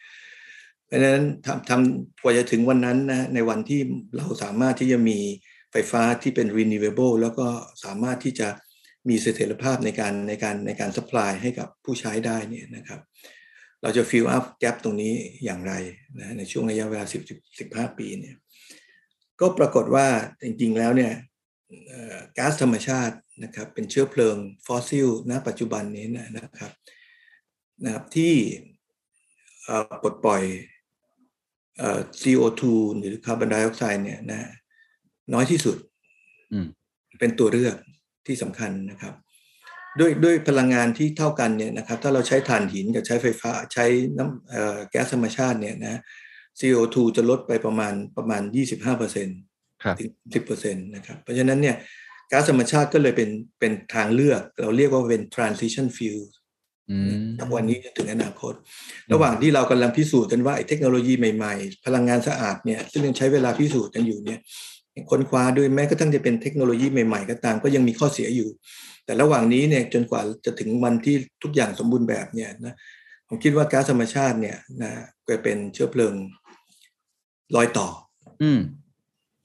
[0.86, 3.80] เพราะฉะนั้นทำทำกว่าจะถึงวันนั้นนะในวันที่
[4.16, 5.18] เราสามารถที่จะมี
[5.72, 7.46] ไฟฟ้าที่เป็น renewable แล้วก็
[7.84, 8.48] สามารถที่จะ
[9.08, 13.00] มีเสถียรภาพในการในการในการ supply ให้กับผู้ใช้ได้เนี่ยนะครับ
[13.82, 15.72] เราจะ fill up gap ตรงนี้อย่างไร
[16.18, 18.36] นะในช่วงระยะเวลา 10 15 ปีเนี่ย
[19.40, 20.06] ก็ปรากฏว่า
[20.42, 21.12] จริง ๆ แล้วเนี่ย
[22.38, 26.06] ก๊าซธรรมชาตินะครับเป็นเชื้อเพลิงฟอสซิลณปัจจุบันนี้
[26.38, 26.72] นะครับ
[27.84, 28.34] นะครับที่
[30.02, 30.42] ปลดปล่อย
[32.20, 32.62] CO2
[32.98, 34.50] หรือคาร์บอนไดออกไซด์เนี่ยนะ
[35.34, 35.76] น้อยที่สุด
[37.20, 37.76] เป็นตัวเลือก
[38.26, 39.14] ที่สำคัญนะครับ
[40.00, 43.84] ด้วยด้วยพลังงานที่เท่ากันเนี่ยนะครับ ถ้าเราใช้ถ่านหินกับใช้ไฟฟ้าใช้
[44.18, 46.00] น้ำแก๊สธรรมชาติเนี่ยนะ
[46.60, 48.42] CO2 จะลดไปประมาณประมาณ
[48.96, 50.10] 25%ถึง
[50.46, 51.76] 10%นะครับ เพราะฉะนั้นเนี่ย
[52.30, 53.30] ก๊าซธรรมชาติก็เลยเป็น
[53.60, 56.20] เป็นทางเลือก เราเรียกว่าเป็น transition fuel
[57.38, 58.54] จากวันนี้ถึงอนาคต
[59.12, 64.40] ระหว่างที่เรากำลังพิสูจน์กันว่าเทคโนโลยีใหม่ๆ พลังงานสะอาดเนี่ยซึ่งยังใช้เวลาพิสูจน์กันอยู่เนี่ย
[65.10, 68.48] ค้นคว้าด้วยแม้กระทั่งจะเป็นเทคโนโลยีใหม่ๆ ก็ตามก็ยังมีข้อเสียอยู่
[69.04, 72.74] แต่ระหว่างนี้เนี่ยจนกว่าจะถึงวันที่ทุกอย่างสมบูรณ์แบบเนี่ยนะ
[73.28, 74.90] ผมคิดว่าก๊าซธรรมชาติเนี่ยนะ
[75.26, 76.14] ก็เป็นเชื้อเพลิง
[77.56, 77.88] รอยต่อ
[78.42, 78.60] อืม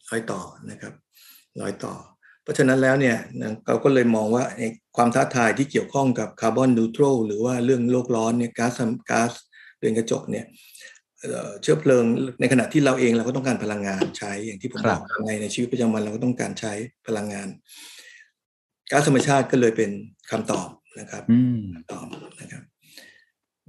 [0.09, 0.93] รอยต่อนะครับ
[1.61, 1.93] รอยต่อ
[2.43, 3.17] เพราะฉะนั้นแล้วเนี่ย
[3.65, 4.43] เราก็เลยมองว่า
[4.95, 8.73] ความท้าทายที่เกี่ยวข้องกับคาร์บอนนูโตรหรือว่าเรื่องโลกร้อนเนี่ยก๊าซ
[9.11, 9.31] ก๊าซ
[9.79, 10.45] เรือนกระจกเนี่ย
[11.61, 12.05] เชื้อเพลิง
[12.39, 16.73] ในขณะที่เราเองเราก็ต้องการพลังงานใช้อย่างที่ผมบอกในในชีวิตประจำวันเราก็ต้องการใช้
[17.07, 17.47] พลังงาน
[18.91, 19.91] ก๊าซธรรมชาติก็เลยเป็น
[20.31, 21.23] คำตอบนะครับ
[21.91, 22.07] ตอบ
[22.41, 22.63] นะครับ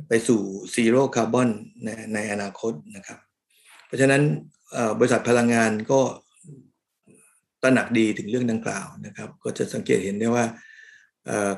[0.08, 0.40] ไปสู่
[0.74, 1.48] zero carbon
[1.84, 3.18] ในในอนาคตนะครับ
[3.87, 4.22] เพราะฉะนั้น
[4.98, 6.00] บริษัทพลังงานก็
[7.62, 10.44] ตระหนักดีถึงเรื่องดังกล่าวนะครับ ก็จะสังเกตเห็นได้ว่า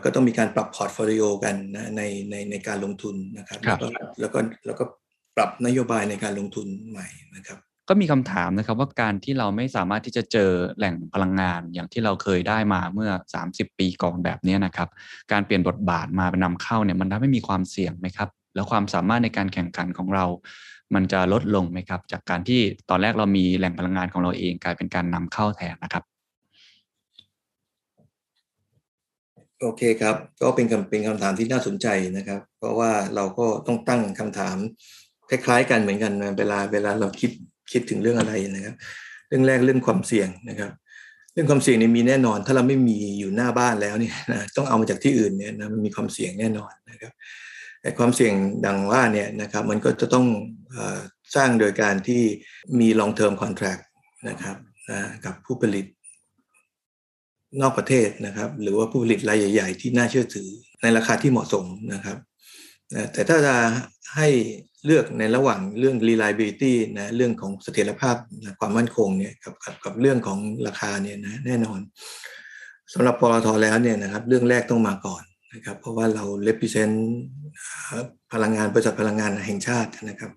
[0.05, 3.87] ก็ต้องมีการปรับ portfolio กันนะในในในการลงทุนนะครับ แล้วก็
[4.21, 4.85] แล้วก็แล้วก็
[5.37, 13.11] ปรับนโยบายในการลงทุนใหม่นะครับ ก็มีคำถามนะครับว่าการที่เราไม่สามารถที่จะเจอแหล่งพลังงานอย่างที่เราเคยได้มาเมื่อ
[13.45, 14.89] 30 ปีก่อนแบบนี้นะครับ
[15.33, 20.27] การเปลี่ยนบทบาทมาเป็นนำเข้าเนี่ยมันทำให้มีความเสี่ยงไหมครับ แล้วความสามารถในการแข่งขันของเรา
[20.95, 26.05] มันจะลดลงไหมครับ จากการที่ตอนแรกเรามีแหล่งพลังงานของเราเองกลายเป็นการนำเข้าแทนนะครับ
[29.61, 34.57] โอเคครับ ก็เป็นคำเป็นคำถามที่น่าสนใจนะครับ เพราะว่าเราก็ต้องตั้งคำถาม
[35.31, 37.31] คล้ายๆ กันเหมือนกันนะเวลาเวลาเราคิด
[37.73, 38.75] คิดถึงเรื่องอะไรนะครับ
[39.29, 40.71] เรื่องแรกเรื่องความเสี่ยงนะครับ
[41.33, 47.13] เรื่องความเสี่ยงนี่มีแน่นอน ถ้าเราไม่มีอยู่หน้าบ้านแล้วเนี่ยนะต้องเอามาจากที่อื่นเนี่ยนะมันมีความเสี่ยงแน่นอนนะครับ
[47.83, 48.35] แต่ความเสี่ยง
[48.67, 50.27] ดังว่าเนี่ยนะครับมันก็จะต้อง
[51.37, 52.23] สร้างโดยการที่
[52.79, 53.83] มี long term contract
[54.29, 54.57] นะครับ
[54.91, 55.87] นะกับผู้ผลิต
[57.61, 60.49] นอกประเทศนะครับ หรือว่าผู้ผลิตรายใหญ่ ๆ ที่น่าเชื่อถือ
[60.83, 61.65] ในราคาที่เหมาะสม
[61.95, 62.19] นะครับ
[63.13, 63.55] แต่ถ้าจะ
[64.17, 64.29] ให้
[64.87, 71.81] เลือกในระหว่างเรื่อง reliability นะเรื่องของเสถียรภาพนะความมั่นคงเนี่ยกับกับกับเรื่องของราคาเนี่ยนะแน่นอน
[72.93, 75.23] สำหรับปตทแล้วเนี่ยนะครับเรื่องแรกต้องมาก่อน
[75.55, 76.95] นะครับเพราะว่าเรา represent
[78.33, 80.31] พลังงานบริษัทพลังงานแห่งชาตินะครับ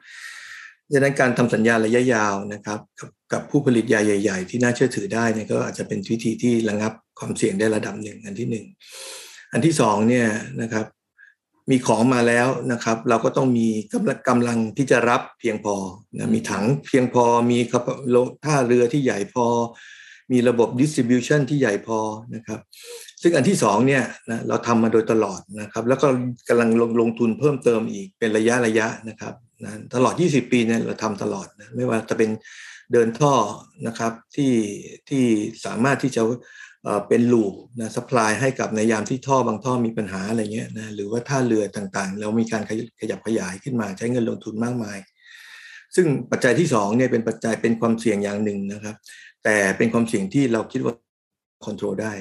[0.91, 8.65] ดังนั้นการทำสัญญาระยะยาวนะครับกับกับผู้ผลิตใหญ่ ๆ ที่น่าเชื่อถือได้เนี่ยก็อาจจะเป็นวิธีที่ระงับความเสี่ยงได้ระดับหนึ่งอันที่หนึ่ง
[9.53, 10.27] อันที่สองเนี่ย
[10.61, 10.85] นะครับ
[11.71, 15.75] มีของมาแล้วนะครับ เราก็ต้องมีกำลังกำลังที่จะรับเพียงพอ
[16.17, 17.57] นะมีถังเพียงพอมี
[18.45, 19.45] ท่าเรือที่ใหญ่พอ
[20.31, 21.99] มีระบบ distribution ที่ใหญ่พอ
[22.35, 22.59] นะครับ
[23.21, 26.07] ซึ่งอันที่สองเนี่ยนะเราทำมาโดยตลอดนะครับ แล้วก็
[26.49, 32.29] กำลังลงลงทุนเพิ่มเติมอีกเป็นระยะระยะนะครับนะตลอด 20 ปีเนี่ยเราทำตลอดนะไม่ว่าจะเป็น
[32.93, 33.33] เดินท่อ
[33.87, 34.53] นะครับที่
[35.09, 35.23] ที่
[35.65, 36.21] สามารถที่จะ
[37.07, 42.63] เป็นลูปนะสป라이ให้กับในยามที่ท่อบางท่อมีปัญหาอะไรเงี้ยนะหรือว่าท่าเรือต่างๆ เรามีการ
[42.99, 44.97] ขยับขยายขึ้นมาใช้เงินลงทุนมากมาย
[45.95, 48.95] ซึ่งปัจจัยที่2เนี่ยเป็นปัจจัยเป็นความเสี่ยงอย่างหนึ่งนะครับ
[49.43, 50.93] แต่เป็นความเสี่ยงที่เราคิดว่า
[51.63, 52.13] ควบคุมได้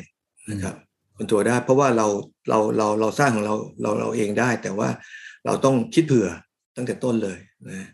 [0.51, 0.75] นะครับ
[1.17, 2.07] ควบคุมได้ เพราะว่าเรา
[2.49, 4.89] เราเราเราสร้างของเราเราเราเองได้ แต่ว่า
[5.47, 6.29] เราต้องคิดเผื่อ
[6.77, 7.89] ตั้งแต่ต้นเลยนะ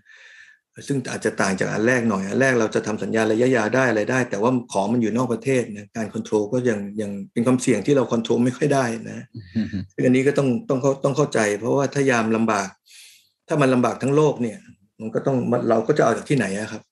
[0.87, 9.19] ซึ่งอาจจะต่างจากอันแรกหน่อย อันแรกเราจะทำสัญญาระยะยาวได้อะไรได้ แต่ว่าของมันอยู่นอกประเทศนะการควบคุมก็ยังยังเป็นความเสี่ยงที่เราควบคุมไม่ค่อยได้นะ
[9.93, 12.69] ซึ่งอันนี้ก็ต้องต้องเขาต้องเข้าใจ เพราะว่าถ้ายามลำบาก
[13.49, 14.59] ถ้ามันลำบากทั้งโลกเนี่ย
[15.01, 15.37] มันก็ต้อง
[15.71, 16.83] เราก็จะเอาจากที่ไหนครับ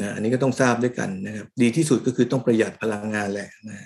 [0.00, 3.76] นะอันนี้ก็ต้องทราบด้วยกันนะครับ ดีที่สุดก็คือต้องประหยัดพลังงานแหละนะ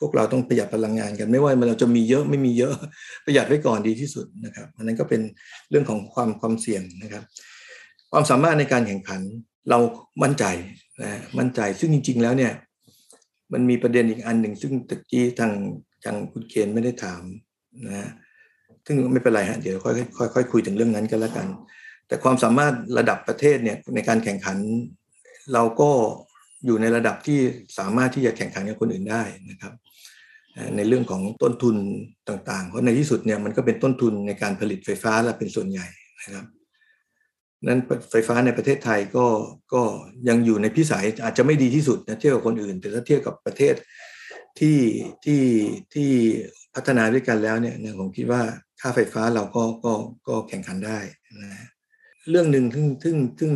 [0.00, 2.74] พวกเราต้องประหยัดพลังงานกัน ไม่ว่ามันเราจะมีเยอะไม่มีเยอะ
[3.24, 5.20] ประหยัดไว้ก่อนดีที่สุดนะครับ อันนั้นก็เป็น
[5.70, 7.24] เรื่องของความความเสี่ยงนะครับ
[8.16, 9.20] ความสามารถในการแข่งขัน
[9.70, 9.78] เรา
[10.22, 10.44] มั่นใจ
[11.02, 12.52] นะมั่นใจซึ่งจริง ๆ แล้วเนี่ย
[13.52, 15.52] มันมีประเด็นอีกอันหนึ่งซึ่งตะกี้ทาง
[16.04, 17.22] ทางคุณเคนไม่ได้ถาม
[17.86, 18.10] นะ
[18.86, 21.46] ซึ่งไม่เป็นไรฮะเดี๋ยวค่อยค่อยค่อยคุยถึงเรื่องนั้นกันแล้วกัน
[22.06, 24.58] แต่ความสามารถระดับประเทศเนี่ยในการแข่งขัน
[25.52, 25.90] เราก็
[26.66, 27.38] อยู่ในระดับที่
[27.78, 29.72] สามารถที่จะแข่งขันกับคนอื่นได้นะครับ
[30.76, 31.76] ในเรื่องของต้นทุน
[32.28, 35.86] ต่างๆ เพราะในที่สุดเนี่ยมันก็เป็นต้นทุนในการผลิตไฟฟ้าและเป็นส่วนใหญ่
[36.24, 36.46] นะครับ
[37.66, 39.26] นั้นไฟฟ้าในประเทศไทยก็
[39.72, 39.82] ก็
[40.28, 43.74] ยังอยู่ในพิสัยอาจจะไม่ดีที่สุดนะเทียบกับคนอื่น แต่ถ้าเทียบกับประเทศ
[44.58, 44.78] ที่
[45.24, 45.42] ที่
[45.94, 46.10] ที่
[46.74, 48.42] พัฒนาด้วยกันแล้วเนี่ยผมคิดว่า
[48.80, 49.92] ค่าไฟฟ้าเราก็ก็
[50.28, 50.98] ก็แข่งขันได้
[51.42, 51.50] นะ
[52.30, 53.52] เรื่องหนึ่งซึ่งซึ่งซึ่ง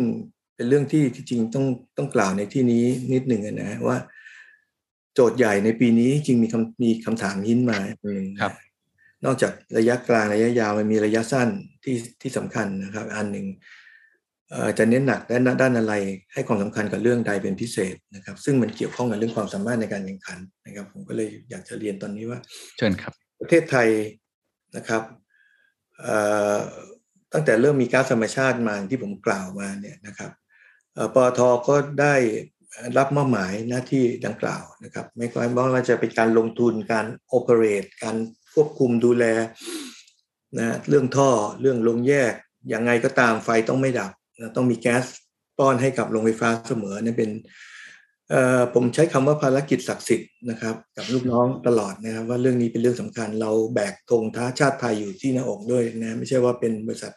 [0.55, 1.67] เป็นเรื่องที่จริงต้อง
[1.97, 3.99] ต้องกล่าวในที่นี้นิดหนึ่งนะว่า
[5.15, 7.79] โจทย์ใหญ่ในปีนี้จริงมีคำมีคำถามหินมา
[8.41, 8.53] ครับ
[9.25, 11.49] นอกจากระยะกลางระยะยาวมันมีระยะสั้น
[11.85, 13.47] ที่ที่สำคัญนะครับ อันหนึ่ง
[14.79, 15.95] จะเน้นหนักด้านด้านอะไร
[16.33, 22.41] ให้ความสำคัญกับเรื่องใดเป็นพิเศษนะครับ ซึ่งมันเกี่ยวข้องกับเรื่องความสามารถในการแข่งขันนะครับ ผมก็เลยอยากจะเรียนตอนนี้ว่า
[22.79, 23.89] เชิญครับ ประเทศไทย
[24.77, 25.03] นะครับ
[27.33, 30.31] ตั้งแต่เริ่มมีก๊าซธรรมชาติมาที่ผมกล่าวมาเนี่ยนะครับ
[31.15, 32.15] ปอทก็ได้
[32.99, 35.27] รับมอบหมายหน้าที่ดังกล่าวนะครับ ไม่
[35.75, 38.17] ว่าจะเป็นการลงทุนการโอเปเรตการ
[38.55, 39.25] ควบคุมดูแล
[40.59, 41.31] นะเรื่องท่อ
[41.61, 42.33] เรื่องลงแยก
[42.73, 44.11] ยังไงก็ตามไฟต้องไม่ดับ
[44.57, 45.05] ต้องมีแก๊ส
[45.59, 47.31] ป้อนให้กับโรงไฟฟ้าเสมอเนี่ยเป็น
[48.75, 57.13] ผมใช้คำว่าภารกิจศักดิ์สิทธิ์นะครับ กับลูกน้องตลอดนะครับ ว่าเรื่องนี้เป็นเรื่องสำคัญ เราแบกธงท้าชาติไทยอยู่ที่หน้าอกด้วยนะไม่ใช่ว่าเป็นบริษัท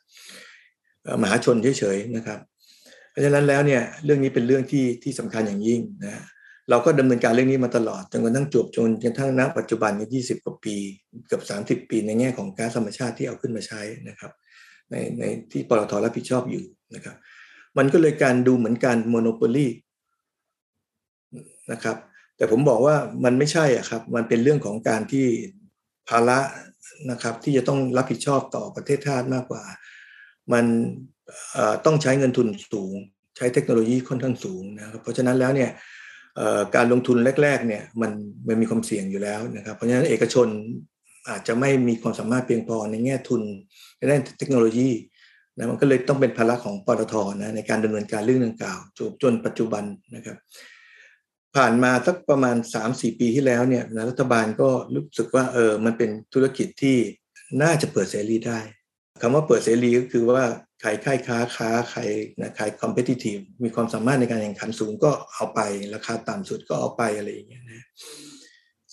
[1.21, 2.39] มหาชนเฉยๆนะครับ
[3.11, 6.23] เพราะฉะนั้นแล้วเนี่ยเรื่องนี้เป็นเรื่องที่ที่สำคัญอย่างยิ่งนะ
[6.69, 10.75] เราก็ดำเนินการเรื่องนี้มาตลอดจนกระทั่งจบจนกระทั่งณปัจจุบันนี้20กว่าปี
[11.27, 14.31] เกือบ30ปีในแง่ของก๊าซธรรมชาติที่เอาขึ้นมาใช้นะครับ
[14.91, 16.63] ในในที่ปตทรับผิดชอบอยู่
[16.95, 17.15] นะครับ
[17.77, 19.67] มันก็เลยการดูเหมือนการโมโนโปลี
[21.71, 21.97] นะครับ
[22.37, 25.25] แต่ผมบอกว่ามันไม่ใช่อะครับ มันเป็นเรื่องของการที่
[26.09, 26.39] ภาระ
[27.11, 29.63] นะครับ ที่จะต้องรับผิดชอบต่อประเทศชาติมากกว่า
[30.53, 30.65] มัน
[31.85, 32.95] ต้องใช้เงินทุนสูง
[33.37, 35.69] ใช้เทคโนโลยีค่อนข้างสูงนะครับ เพราะฉะนั้นแล้วเนี่ย
[36.75, 38.11] การลงทุนแรก ๆ เนี่ยมัน
[38.47, 40.47] มันมีความเสี่ยงอยู่แล้วนะครับ เพราะฉะนั้นเอกชน
[41.29, 43.41] อาจจะไม่มีความสามารถเพียงพอในแง่ทุน
[43.97, 44.89] ในด้านเทคโนโลยี
[45.57, 49.83] นะมันก็เลยต้องเป็นภาระของปตทนะในการดำเนินการเรื่องดังกล่าวจบจนปัจจุบัน
[50.15, 50.37] นะครับ
[51.55, 52.55] ผ่านมาสักประมาณ
[52.87, 56.97] 3-4 ปีที่แล้วเนี่ยนะรัฐบาลก็รู้สึกว่าเออมันเป็นธุรกิจที่
[57.61, 58.59] น่าจะเปิดเสรีได้
[59.21, 60.45] คำว่าเปิดเสรีก็คือว่า
[60.83, 62.09] ขายค่ายค้าค้าขาย
[62.39, 65.59] นะขายคอมเพติทีฟมีความสามารถในการแข่งขันสูงก็เอาไป
[65.93, 67.85] ราคาต่ำสุดก็เอาไปอะไรอย่างเงี้ยนะ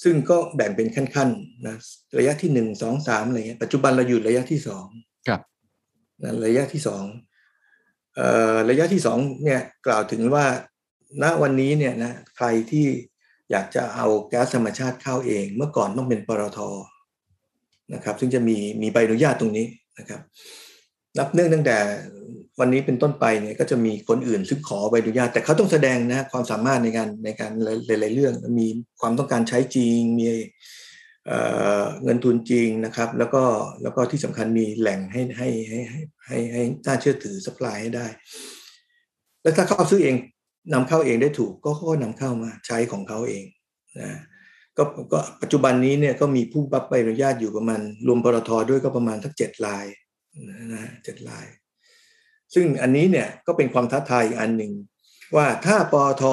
[0.03, 1.77] ซึ่งก็แบ่งเป็นขั้นๆนะ
[2.19, 5.08] ระยะที่ 1 2 3อะไรเงี้ยปัจจุบันเราอยู่ระยะที่ 2
[6.23, 7.05] นั้ระยะที่สอง
[8.71, 10.47] ระยะที่สองเนี่ยกล่าวถึงว่า
[11.23, 12.87] ณวันนี้เนี่ยนะใครที่
[13.51, 16.59] อยากจะเอาแก๊สธรรมชาติเข้าเอง เมื่อก่อนต้องเป็นปตท
[17.95, 19.67] นะครับ ซึ่งจะมีมีใบอนุญาตตรงนี้
[19.99, 20.21] นะครับ
[21.19, 21.77] นับเนื่องตั้งแต่
[22.61, 27.53] วันนี้เป็นต้นไปเนี่ยก็จะมีคนอื่นซึ่งขอใบอนุญาตแต่เขาต้องแสดงนะความสามารถในการในการ
[27.87, 28.67] หลายๆเรื่องมี
[29.01, 30.27] ความต้องการใช้จริงมี
[32.03, 33.45] เงินทุนจริงนะครับ แล้วก็
[33.83, 38.07] แล้วก็ที่สำคัญมีแหล่งให้ให้ให้ให้ให้ให้น่าเชื่อถือสป라이ให้ได้
[39.43, 40.15] แล้วถ้าเขาซื้อเอง
[40.73, 43.45] นำเข้าเองได้ถูกก็ก็นำเข้ามาใช้ของเขาเอง
[44.01, 44.11] นะ
[44.77, 49.85] ก็ก็ปัจจุบันนี้เนี่ยก็มีผู้รับใบอนุญาตอยู่ประมาณรวมปตทด้วยก็ประมาณสักเจ็ดลาย
[50.75, 51.47] นะเจ็ดลาย
[52.55, 54.73] ซึ่งอันนี้เนี่ยก็เป็นความท้าทายอีกอันหนึ่ง
[55.37, 56.25] ว่าถ้าปอท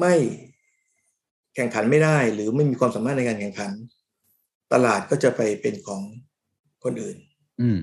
[0.00, 0.14] ไม่
[1.54, 3.72] แข่งขันไม่ได้หรือไม่มีความสามารถในการแข่งขัน
[4.72, 6.02] ตลาดก็จะไปเป็นของ
[6.84, 7.16] คนอื่น
[7.60, 7.78] อืม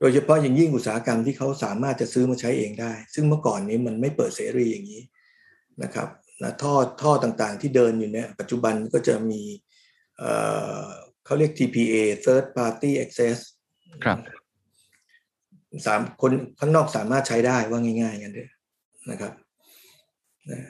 [0.00, 5.02] โดยเฉพาะอย่างยิ่งอุตสาหกรรมที่เขาสามารถจะซื้อมาใช้เองได้ ซึ่งเมื่อก่อนนี้มันไม่เปิดเสรีอย่างนี้
[5.82, 6.08] นะครับ
[6.42, 9.42] นะท่อท่อต่างๆที่เดินอยู่เนี่ยปัจจุบันก็จะมี
[10.18, 13.38] เเขาเรียก TPA Third Party Access
[14.04, 14.18] ครับ
[15.86, 18.48] สามคนข้างนอกสามารถใช้ได้ว่าง่ายๆกันด้วย
[19.10, 19.32] นะครับ
[20.50, 20.60] นะ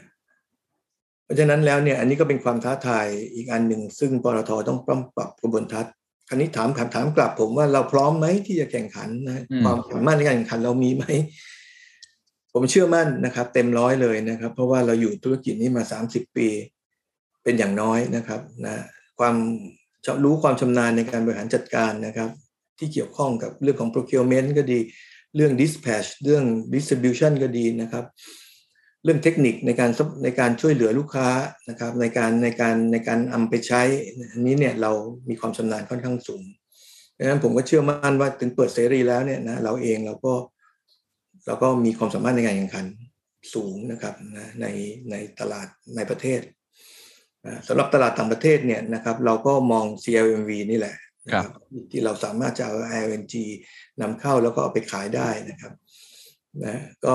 [1.26, 5.92] เพราะฉะนั้นแล้วเนี่ยอันนี้ก็เป็นความท้าทายอีกอันหนึ่งซึ่งปตทต้องปรับปรับกระบวนทัศน์
[6.28, 11.04] คราวนี้ถามถามถามกลับผมว่าเราพร้อมไหมที่จะแข่งขันนะความสามารถในการแข่งขันเรามีไหม
[12.52, 16.48] ผมเชื่อมั่นนะครับ เต็มร้อยเลยนะครับ เพราะว่าเราอยู่ธุรกิจนี้มาสามสิบปี
[17.42, 18.74] เป็นอย่างน้อยนะครับนะ
[19.18, 19.36] ความ
[20.24, 22.30] รู้ความชำนาญในการบริหารจัดการนะครับ
[22.78, 24.78] ที่เกี่ยวข้องกับเรื่องของ procurement ก็ดี
[25.36, 28.04] เรื่อง dispatch เรื่อง distribution ก็ดีนะครับ
[29.06, 29.90] เรื่องเทคนิคในการ
[30.24, 31.28] ในการช่วยเหลือลูกค้า
[31.68, 33.82] นะครับ ในการในการในการนำไปใช้
[34.32, 34.92] อันนี้เนี่ยเรา
[35.28, 36.42] มีความชำนาญค่อนข้างสูง
[37.18, 40.34] ดังนั้นผมก็เชื่อมั่นว่าถึงเปิดเสรีแล้วเนี่ยนะเราเองเราก็
[41.46, 42.86] เราก็มีความสามารถในการแข่งขัน
[43.54, 44.66] สูงนะครับนะใน
[45.10, 45.66] ในตลาด
[45.96, 46.40] ในประเทศ
[47.68, 50.96] สำหรับตลาดต่างประเทศเนี่ยนะครับเราก็มอง CLMV นี่แหละ
[51.32, 51.52] ครับ
[51.90, 52.76] ที่เราสามารถจะเอา
[53.08, 53.34] LNG
[54.00, 55.72] นำเข้าแล้วก็เอาไปขายได้นะครับ
[56.64, 57.14] นะก็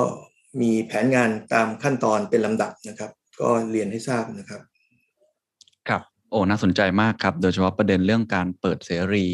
[0.61, 3.11] มีแผนงานตามขั้นตอนเป็นลำดับนะครับ
[3.41, 4.61] ก็เรียนให้ทราบนะครับ
[5.87, 9.27] ครับโอ้น่าสนใจมากครับ โดยเฉพาะประเด็นเรื่องการเปิดเสรี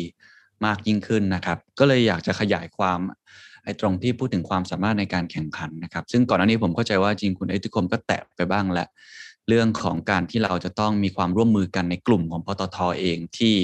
[0.65, 2.99] มากยิ่งขึ้นนะครับ ก็เลยอยากจะขยายความ
[3.63, 8.87] ไอ้ตรงที่พูดถึงความสามารถในการแข่งขันนะครับ ซึ่งก่อนหน้านี้ผมเข้าใจว่าจริงคุณเอติคมก็แตะไปบ้างแล้ว
[9.47, 13.55] เรื่องของการที่เราจะต้องมีความร่วมมือกันในกลุ่มของปตทเองที่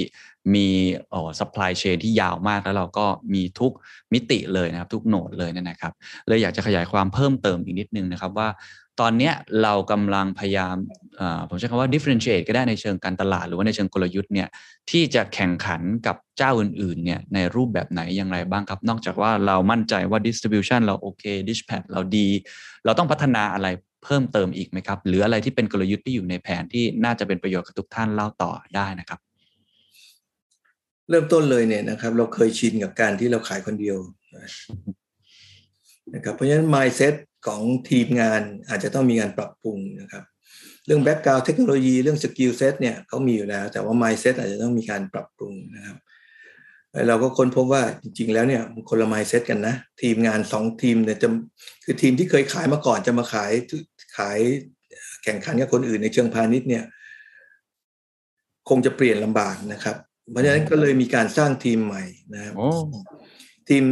[0.54, 0.68] มี
[1.14, 3.72] อ๋อ supply chain ที่ยาวมากแล้วเราก็มีทุก
[4.12, 5.92] มิติเลยนะครับ ทุกโหนดเลยนะครับ
[6.28, 8.48] เลยอยากจะขยายความเพิ่มเติมอีกนิดนึงนะครับว่า
[9.00, 10.76] ตอนนี้เรากำลังพยายาม
[11.48, 14.48] ผมใช้คำว่า differentiate ก็ได้ในเชิงการตลาด หรือว่าในเชิงกลยุทธ์เนี่ย
[14.90, 22.28] ที่จะแข่งขันกับเจ้าอื่นๆเนี่ยในรูปแบบไหนอย่างไรบ้างครับ นอกจากว่าเรามั่นใจว่า distribution เราโอเค dispatch เราดี
[22.84, 23.68] เราต้องพัฒนาอะไร
[24.04, 29.20] เพิ่มเติมอีกไหมครับ หรืออะไรที่เป็นกลยุทธ์ที่อยู่ในแผนที่น่าจะเป็นประโยชน์กับทุกท่านเล่าต่อได้นะครับ
[31.10, 33.98] เริ่มต้นเลยเนี่ยนะครับ เราเคยชินกับการที่เราขายคนเดียว
[36.14, 37.14] นะครับเพราะฉะนั้น mindset
[37.46, 40.24] ของทีมงานอาจจะต้องมีการปรับปรุงนะครับ
[40.86, 45.98] เรื่อง background เทคโนโลยีเรื่อง skill set เนี่ยเขามีอยู่แล้ว แต่ว่า mindset อาจจะต้องมีการปรับปรุงนะครับ
[47.08, 51.28] เราก็ค้นพบว่าจริง ๆ แล้วเนี่ยคนละไมเซ็ตกันนะ ทีมงานสองทีมเนี่ยจะ
[51.84, 53.52] คือทีมที่เคยขายมาก่อนจะมาขาย
[54.16, 54.38] ขาย
[55.22, 56.84] แข่งขันกับคนอื่นในเชิงพาณิชย์เนี่ย
[58.68, 59.96] คงจะเปลี่ยนลำบากนะครับ
[60.30, 62.54] เพราะฉะนั้นก็เลยมีการสร้างทีมใหม่นะครับ
[63.68, 63.84] ทีม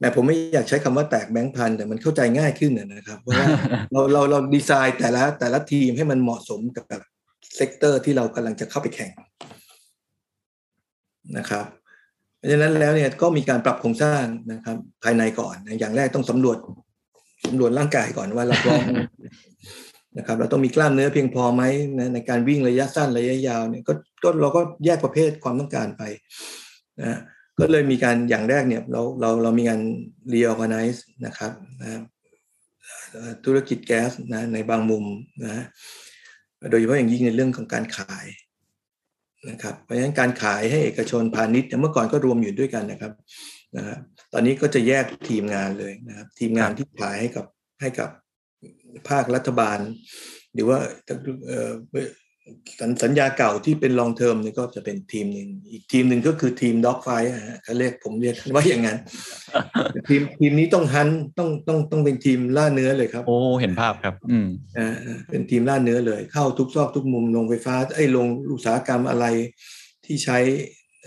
[0.00, 3.46] แต่ผมไม่อยากใช้คำว่าแตกแบงค์พันแต่มันเข้าใจง่ายขึ้นนะครับเพราะว่า
[3.92, 6.84] เราเราเราดีไซน์แต่ละแต่ละทีมให้มันเหมาะสมกับ
[7.54, 9.12] sector ที่เรากำลังจะเข้าไปแข่ง
[11.38, 11.64] นะครับ
[12.36, 16.56] เพราะฉะนั้นแล้วเนี่ยก็มีการปรับโครงสร้างนะครับ ภายในก่อน อย่างแรกต้องสำรวจ
[17.46, 18.82] สำรวจร่างกายก่อนว่าเราพร้อม
[20.16, 21.62] นะครับเราต้องมีกล้ามเนื้อเพียงพอไหม
[21.98, 23.92] นะในการวิ่งระยะสั้นระยะยาวเนี่ยก็
[24.22, 26.02] ก็เราก็แยกประเภทความต้องการไป
[27.02, 27.18] นะ
[27.58, 29.80] ก็เลยมีการอย่างแรกเนี่ยเราเราเรามีการ
[30.32, 31.88] reorganize นะครับนะ
[33.44, 35.04] ธุรกิจแก๊สนะในบางมุม
[35.44, 35.64] นะ
[36.70, 38.26] โดยเฉพาะอย่างยิ่งในเรื่องของการขาย
[39.50, 43.12] นะครับเพราะฉะนั้นการขายให้เอกชนพาณิชย์เมื่อก่อนก็รวมอยู่ด้วยกันนะครับ
[43.76, 43.98] นะครับ
[44.32, 47.46] ตอนนี้ก็จะแยกทีมงานเลยนะครับ ทีมงานที่ขายให้กับ
[47.80, 48.10] ให้กับ
[49.08, 49.78] ภาครัฐบาล
[50.54, 50.78] หรือว่า
[53.02, 57.08] สัญญาเก่าที่เป็น long term นี่ก็จะเป็นทีมหนึ่งอีกทีมหนึ่งก็คือทีม dogfight
[57.64, 58.98] เขาเรียกผมเรียกว่าอย่างนั้น
[60.08, 64.94] ทีมทีมนี้ต้อง hunt ต้องต้องต้องเป็นทีมล่าเนื้อเลยครับ โอ้เห็นภาพครับ อืมอ่า
[65.30, 69.26] เป็นทีมล่าเนื้อเลย เข้าทุกซอกทุกมุมโรงไฟฟ้าไอ้โรงอุตสาหกรรมอะไร
[70.04, 70.38] ที่ใช้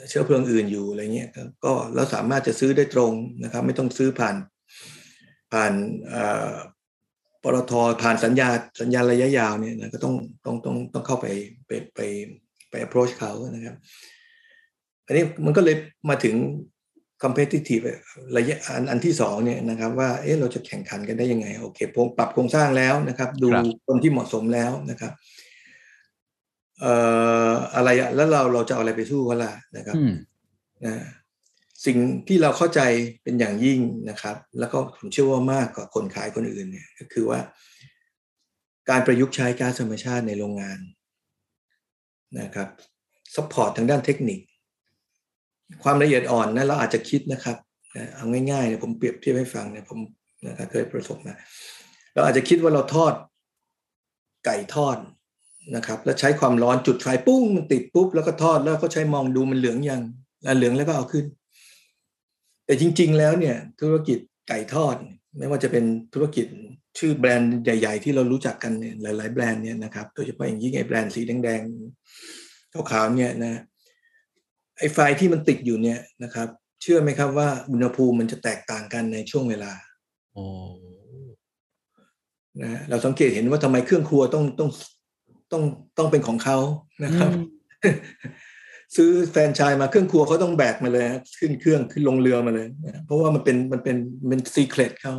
[0.10, 1.30] เชื้อเพลิงอื่นอยู่อะไรเงี้ย
[1.64, 4.36] ก็เราสามารถจะซื้อได้ตรงนะครับ ไม่ต้องซื้อผ่าน
[5.54, 5.74] ผ่าน
[7.44, 8.48] ปตทผ่านสัญญา
[8.82, 10.14] สัญญาระยะยาวเนี่ยนะก็ต้อง
[10.46, 11.28] ต้องต้องต้องเข้าไป
[11.68, 12.00] ไปไป
[12.70, 13.76] ไป approach เขานะครับ
[15.06, 15.76] อันนี้มันก็เลย
[16.10, 16.36] มาถึง
[17.24, 17.84] competitive
[18.38, 21.80] ระยะอันอันที่สองเนี่ยนะครับ ว่าเอ๊ะเราจะแข่งขันกันได้ยังไง โอเค
[22.18, 23.48] ปรับโครงสร้างแล้วนะครับ ดู
[23.88, 25.12] คนที่เหมาะสมแล้วนะครับ
[26.82, 26.94] เอ่
[27.50, 29.96] ออะไรแล้วเราเราจะเอาอะไรไปสู้เขาล่ะนะครับ
[30.86, 30.96] นะ
[31.86, 32.82] สิ่งที่เราเข้าใจ
[33.24, 37.40] เป็นอย่างยิ่งนะครับ แล้วก็ผมเชื่อว่ามากกว่าคนขายคนอื่นเนี่ยก็คือว่า
[38.90, 40.80] การประยุกต์ใช้ก๊าซธรรมชาติในโรงงาน
[42.40, 42.70] นะครับ
[43.36, 44.40] support ทางด้านเทคนิค
[45.84, 47.58] ความละเอียดอ่อนนะเราอาจจะคิดนะครับ
[48.16, 50.00] เอาง่ายๆเนี่ยผมเปรียบเทียบให้ฟังเนี่ยผม
[50.48, 51.34] นะครับเคยประสบมา
[52.14, 53.14] เราอาจจะคิดว่าเราทอด
[54.46, 54.98] ไก่ทอด
[55.76, 60.02] นะครับ แล้วใช้ความร้อนจุดไฟปุ้งมันติดปุ๊บแล้วก็ทอดแล้วก็ใช้มองดูมันเหลืองยัง
[60.58, 61.26] เหลืองแล้วก็เอาขึ้น
[62.72, 64.96] แต่จริง ๆ แล้วเนี่ยธุรกิจไก่ทอด
[65.38, 66.46] ไม่ว่าจะเป็นธุรกิจ
[66.98, 73.62] ชื่อแบรนด์ใหญ่ ๆ ที่เรารู้จักกันเนี่ยหลาย ๆ แบรนด์เนี่ยนะครับโดยเฉพาะอย่างยิ่งไอ้แบรนด์สีแดงๆขาวๆเนี่ยนะ
[74.78, 76.48] ไอ้ไฟที่มันติดอยู่เนี่ยนะครับ
[76.82, 79.74] เชื่อไหมครับว่าอุณหภูมิมันจะแตกต่างกันในช่วงเวลา
[80.38, 80.40] อ
[82.62, 84.70] นะเราสังเกตเห็นว่าทำไมเครื่องครัวต้องต้อง
[85.52, 85.64] ต้อง
[85.98, 86.58] ต้องเป็นของเขา
[87.04, 87.32] นะครับ
[88.96, 91.06] ซื้อแฟนชายมาเครื่องครัวเขาต้องแบกมาเลย
[91.40, 92.68] ขึ้นเครื่องขึ้นลงเรือมาเลย
[93.06, 95.16] เพราะว่ามันเป็นมันเป็นเป็นซีเครตเขา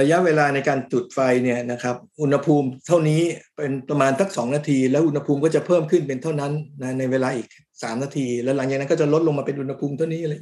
[0.00, 3.20] ระยะเวลาในการจุดไฟเนี่ยนะครับ อุณหภูมิเท่านี้
[3.56, 7.48] เป็นประมาณสักสองนาที แล้วอุณหภูมิก็จะเพิ่มขึ้นเป็นเท่านั้นนะในเวลาอีก
[7.82, 10.40] สามนาที แล้วหลังจากนั้นก็จะลดลงมาเป็นอุณหภูมิเท่านี้เลย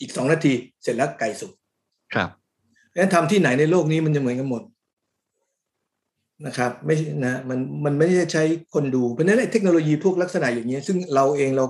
[0.00, 1.52] อีกสองนาทีเสร็จแล้วไก่สุก
[2.14, 2.28] ครับ
[2.96, 4.62] งั้นทำที่ไหนในโลกนี้มันจะเหมือนกันหมด
[6.46, 11.64] นะครับไม่นะมันมันไม่ได้ใช้คนดู เพราะนั้นเทคโนโลยีพวกลักษณะอย่างเงี้ยซึ่งเราเองเรา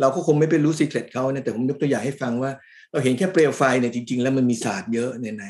[0.00, 2.50] เราก็คงไม่ไปรู้สีเครตเขานะแต่ผมยกตัวอย่างให้ฟังว่า
[2.92, 5.44] เราเห็นแค่เปลวไฟเนี่ยจริง ๆ แล้วมันมีศาสตร์เยอะในใน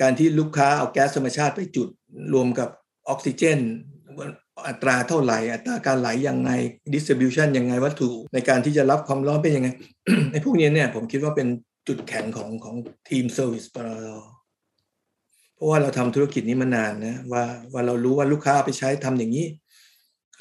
[0.00, 1.88] การที่ลูกค้าเอาแก๊สธรรมชาติไปจุด
[2.34, 2.68] รวมกับ
[3.08, 3.58] ออกซิเจน
[4.68, 6.50] อัตราเท่าไหร่ อัตราการไหลยังไง
[6.94, 9.68] distribution ยังไงวัตถุ ในการที่จะรับความร้อนเป็นยังไง
[10.30, 11.48] ในพวกนี้เนี่ยผมคิดว่าเป็น
[11.88, 12.76] จุดแข็งของของ
[13.08, 14.33] ทีม service ปตทเพ
[15.64, 19.46] ราะว่าเราทำธุรกิจนี้มานานนะว่าว่าเรารู้ว่าลูกค้าไปใช้ทำอย่างนี้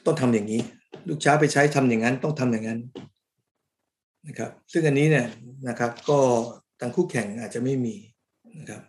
[0.06, 0.62] ต้องทำอย่างนี้
[1.10, 2.80] ลูกค้าไปใช้ทำอย่างนั้นต้องทำอย่างนั้น
[4.28, 5.28] นะครับ ซึ่งอันนี้เนี่ย
[5.68, 6.20] นะครับ ก็
[6.80, 7.96] ทางคู่แข่งอาจจะไม่มี
[8.60, 8.82] นะครับ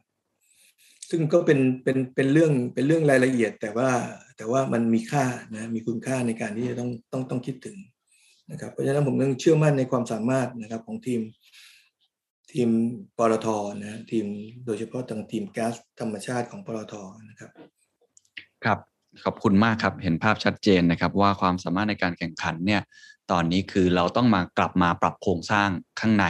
[1.10, 3.90] ซึ่งก็เป็นเป็นเป็นเรื่องเป็นเรื่องรายละเอียด แต่ว่า
[4.36, 7.76] แต่ว่ามันมีค่านะมีคุณค่าในการที่จะต้องต้องต้องคิดถึง
[8.52, 11.20] นะครับ เพราะฉะนั้นผมยังเชื่อมั่นในความสามารถนะครับของทีม
[12.54, 12.70] ทีม
[13.18, 13.48] ปตท
[13.82, 14.26] นะทีม
[14.66, 16.94] โดยเฉพาะทางทีมแก๊สธรรมชาติของปตท
[17.28, 17.50] นะครับ
[18.64, 18.78] ครับ
[19.24, 22.82] ขอบคุณมากครับเห็นภาพชัดเจนนะครับ ว่าความสามารถในการแข่งขันเนี่ย
[23.30, 25.68] ตอนนี้คือเราต้องมากลับมาปรับโครงสร้าง
[26.00, 26.26] ข้างใน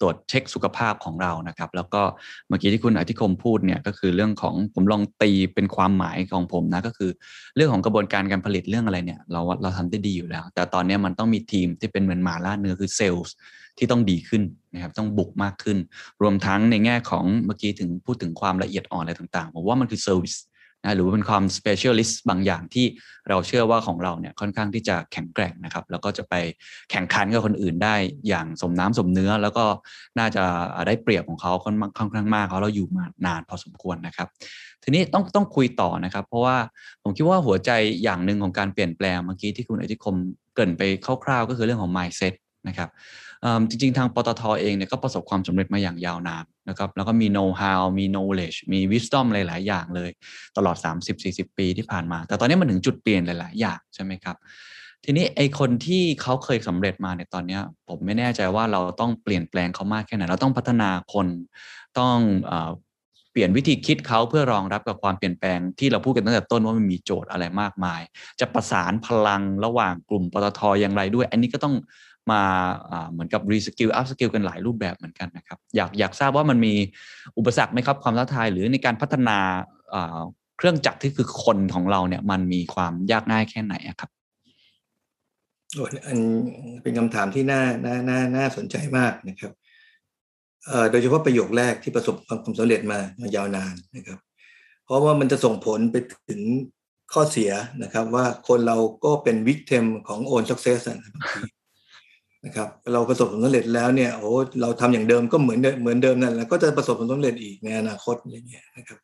[0.00, 2.02] ตรวจเช็คสุขภาพของเรานะครับ แล้วก็
[2.48, 7.10] เมื่อกี้ที่คุณอธิคมพูดเนี่ยก็คือเรื่องของผมลองตีเป็นความหมายของผมนะก็คือ
[7.56, 13.26] เรื่องของกระบวนการการผลิตเรื่องอะไรเนี่ย เราเราทำได้ดีอยู่แล้ว แต่ตอนนี้มันต้องมีทีมที่เป็นเหมือนหมาล่าเนื้อคือเซลล์
[13.78, 14.42] ที่ต้องดีขึ้น
[14.74, 15.78] นะครับต้องบุกมากขึ้น
[16.22, 20.34] รวมทั้งในแง่ของเมื่อกี้ถึงพูดถึงความละเอียดอ่อนอะไรต่างๆผมว่ามันคือเซอร์วิส
[20.84, 22.86] นะหรือเป็นความ specialist บางอย่างที่
[23.28, 26.34] เราเชื่อว่าของเราเนี่ยค่อนข้างที่จะแข็งแกร่งนะครับ แล้วก็จะไป
[26.90, 27.94] แข่งขันกับคนอื่นได้
[28.28, 29.64] อย่างสมน้ำสมเนื้อ แล้วก็
[30.18, 30.42] น่าจะ
[30.86, 31.70] ได้เปรียบของเขาค่
[32.02, 34.28] อนข้างมากเขาเราอยู่มานานพอสมควรนะครับ
[34.82, 36.56] ทีนี้ต้องต้องคุยต่อนะครับ เพราะว่า
[37.02, 37.70] ผมคิดว่าหัวใจ
[38.02, 40.14] อย่างหนึ่งของการเปลี่ยนแปลงเมื่อกี้ที่คุณอธิคม
[40.54, 40.82] เกินไป
[41.24, 42.34] คร่าวๆ ก็คือเรื่องของ mindset
[42.68, 42.90] นะครับ
[43.68, 50.10] จริงๆ ทางปตทเองเนี่ยก็ประสบความสำเร็จมาอย่างยาวนานนะครับแล้วก็มีโน้ตฮาวมี knowledge มี wisdom หลาย ๆ อย่างเลย
[50.56, 50.76] ตลอด
[51.16, 54.36] 30-40 ปีที่ผ่านมา แต่ตอนนี้มันถึงจุดเปลี่ยนหลาย ๆ อย่างใช่ไหมครับ
[55.04, 61.26] ทีนี้ไอคนที่เขาเคยสำเร็จมาในตอนนี้ผมไม่แน่ใจว่าเราต้องเปลี่ยนแปลงเขามากแค่ไหนเราต้องพัฒนาคน
[61.98, 62.18] ต้อง
[63.32, 68.00] เปลี่ยนวิธีคิดเขาเพื่อรองรับกับความเปลี่ยนแปลงที่เราพูดกันตั้งแต่ต้นว่ามันมีโจทย์อะไรมากมาย
[68.40, 71.74] จะประสานพลังระหว่างกลุ่มปตทอย่างไรด้วย อันนี้ก็ต้อง
[72.32, 72.42] มา
[73.10, 76.74] เหมือนกับ reskill upskill กันหลายรูปแบบเหมือนกันนะครับ อยากอยากทราบว่ามันมี
[77.38, 79.38] อุปสรรคไหมครับความท้าทายหรือในการพัฒนา
[80.58, 84.10] เครื่องจักรที่คือคนของเราเนี่ยมันมีความยากง่ายแค่ไหนครับ
[86.06, 86.18] อัน
[86.82, 89.52] เป็นคำถามที่น่าน่าน่าน่าสนใจมากนะครับ
[90.90, 94.18] โดยเฉพาะประโยคแรกที่ประสบความสำเร็จมามายาวนานนะครับ
[94.84, 95.96] เพราะว่ามันจะส่งผลไป
[96.28, 96.40] ถึง
[97.12, 97.50] ข้อเสีย
[97.82, 100.98] นะครับ ว่าคนเราก็เป็นวิกเทมของโอนสักเซสบาง
[101.32, 101.40] ที
[102.44, 104.30] นะครับเราประสบผลสำเร็จแล้วเนี่ยโอ้
[104.60, 108.98] เราทำอย่างเดิมก็เหมือนเหมือนเดิมนั่นแล้วก็จะประสบผลสำเร็จอีกในอนาคตอย่างเงี้ยนะครับ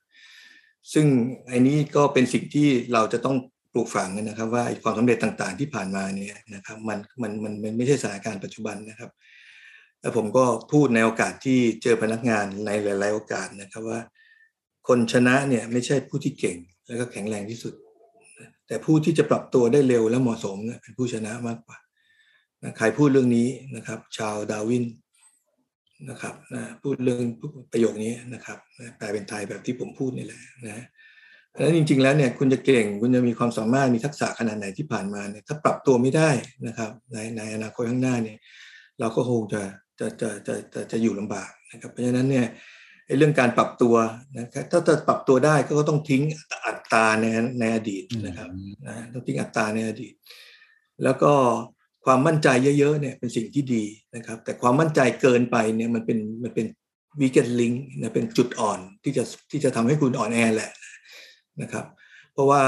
[0.92, 1.06] ซึ่ง
[1.48, 3.36] ไอ้นี้ก็เป็นสิ่งที่เราจะต้อง
[3.72, 9.10] ปลูกฝังนะครับ ว่าความสำเร็จต่างๆที่ผ่านมาเนี่ยนะครับมันมันมันมันไม่ใช่สถานการณ์ปัจจุบันนะครับ
[10.00, 14.00] แล้วผมก็พูดในโอกาสที่เจอพนักงานในหลาย ๆ โอกาสนะครับว่า
[14.88, 17.74] คนชนะเนี่ยไม่ใช่ผู้ที่เก่งแล้วก็แข็งแรงที่สุด
[18.66, 21.78] แต่ผู้ที่จะปรับตัวได้เร็วและเหมาะสมเป็นผู้ชนะมากกว่า
[22.78, 24.84] ใครพูดเรื่องนี้นะครับ ชาวดาวิน
[26.10, 27.24] นะครับนะพูดเรื่อง
[27.72, 28.58] ประโยคนี้นะครับ
[28.98, 30.84] แปลเป็นไทยแบบที่ผมพูดนี่แหละนะ
[31.58, 36.30] แล้วจริง ๆ แล้วเนี่ยคุณจะเก่งคุณจะมีความสามารถมีทักษะขนาดไหนที่ผ่านมาเนี่ยถ้าปรับตัวไม่ได้
[36.66, 38.38] นะครับในในอนาคตข้างหน้าเนี่ย
[39.00, 39.62] เราก็คงจะ
[39.98, 42.46] จะจะจะจะจะอยู่ลำบากนะครับเพราะฉะนั้นเนี่ย
[43.18, 43.94] เรื่องการปรับตัว
[44.38, 46.22] นะครับถ้าจะปรับตัวได้ก็ต้องทิ้ง
[46.66, 47.26] อัตราใน
[47.60, 48.48] ในอดีตนะครับ
[48.86, 50.14] นะต้องทิ้งอัตราในอดีต
[51.04, 51.32] แล้วก็
[52.04, 52.48] ความมั่นใจ
[52.78, 53.84] เยอะๆเนี่ยเป็นสิ่งที่ดี
[54.16, 56.66] นะครับ แต่ความมั่นใจเกินไปเนี่ยมันเป็นมันเป็น
[57.20, 60.70] วีเกนลิงนะเป็นจุดอ่อนที่จะที่จะทำให้คุณอ่อนแอแหละ
[61.62, 61.84] นะครับ
[62.32, 62.62] เพราะว่า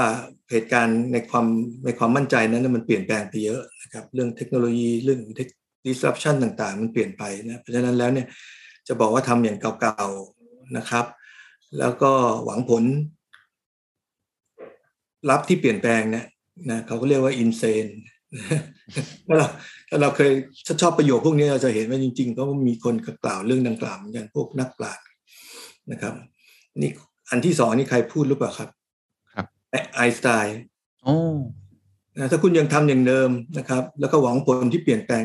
[0.51, 1.45] เหตุการณ์ในความ
[1.85, 5.19] ในความมั่นใจนั้นมันเปลี่ยนแปลงไปเยอะนะครับเรื่องเทคโนโลยีเรื่อง
[5.85, 8.27] disruption ต่างๆ มันเปลี่ยนไปนะเพราะฉะนั้นแล้วเนี่ย
[8.87, 11.05] จะบอกว่าทำอย่างเก่าๆนะครับ
[11.79, 12.11] แล้วก็
[12.45, 12.83] หวังผล
[15.29, 16.25] ลับที่เปลี่ยนแปลงเนี่ย
[16.69, 17.91] นะเขาก็เรียกว่า insane
[19.27, 19.47] ถ้าเรา
[19.89, 20.31] ถ้าเราเคย
[20.81, 25.05] ชอบประโยคพวกนี้เราจะเห็นว่าจริง ๆ ก็มีคนกล่าวเรื่องดังกล่าวเหมือนกันพวกนักปราชญ์
[25.91, 26.13] นะครับ
[26.81, 26.91] นี่
[27.29, 28.69] อันที่สองนี่ใครพูดหรือเปล่าครับ
[29.33, 29.45] ครับ
[29.95, 30.59] ไอสไตน์
[31.03, 31.17] โอ้
[32.31, 35.23] ถ้าคุณยังทำอย่างเดิมนะครับ แล้วก็หวังผลที่เปลี่ยนแปลง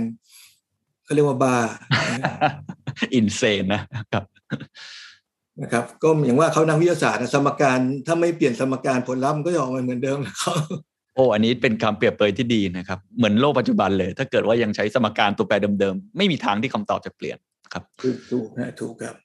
[1.04, 1.56] เขาเรียกว่าบ้า
[3.14, 3.82] อินเซนนะ
[4.12, 4.24] ครับ
[5.62, 10.54] นะครับ ก็อย่างว่าเขานักวิทยาศาสตร์สมการถ้าไม่เปลี่ยนสมการผลลัพธ์ก็จะออกมาเหมือนเดิมเขา
[11.18, 17.38] โอ้อันนี้เป็นคำเปรียบเปยที่ดีนะครับ เหมือนโลกปัจจุบันเลย ถ้าเกิดว่ายังใช้สมการตัวแปรเดิมๆ ไม่มีทางที่คำตอบจะเปลี่ยน
[17.72, 17.82] ครับ
[18.32, 19.16] ถูกนะถูกครับ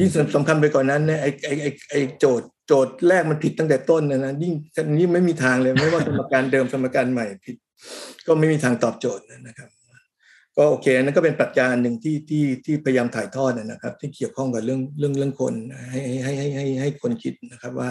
[0.00, 4.52] ยิ่งสำคัญไปกว่านนั้นเนี่ยไอ้ไอ้ไอ้ไอ้โจทย์โจทย์แรกมันผิดตั้งแต่ต้นนะนะยิ่ง
[4.96, 7.56] นี้ไม่มีทางเลยไม่ว่าสมการเดิมสมการใหม่ผิด
[8.26, 9.70] ก็ไม่มีทางตอบโจทย์นะครับ
[10.56, 15.54] ก็โอเคนั่นก็เป็นปรัชญาหนึ่งที่ที่ที่พยายามถ่ายทอดนะครับ ที่เกี่ยวข้องกับเรื่องเรื่องเรื่องคน
[15.90, 17.90] ให้ให้ให้ให้ให้คนคิดนะครับว่า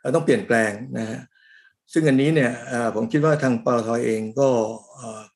[0.00, 1.20] เราต้องเปลี่ยนแปลงนะฮะ
[1.92, 2.52] ซึ่งอันนี้เนี่ย
[2.94, 4.48] ผมคิดว่าทางปตทเองก็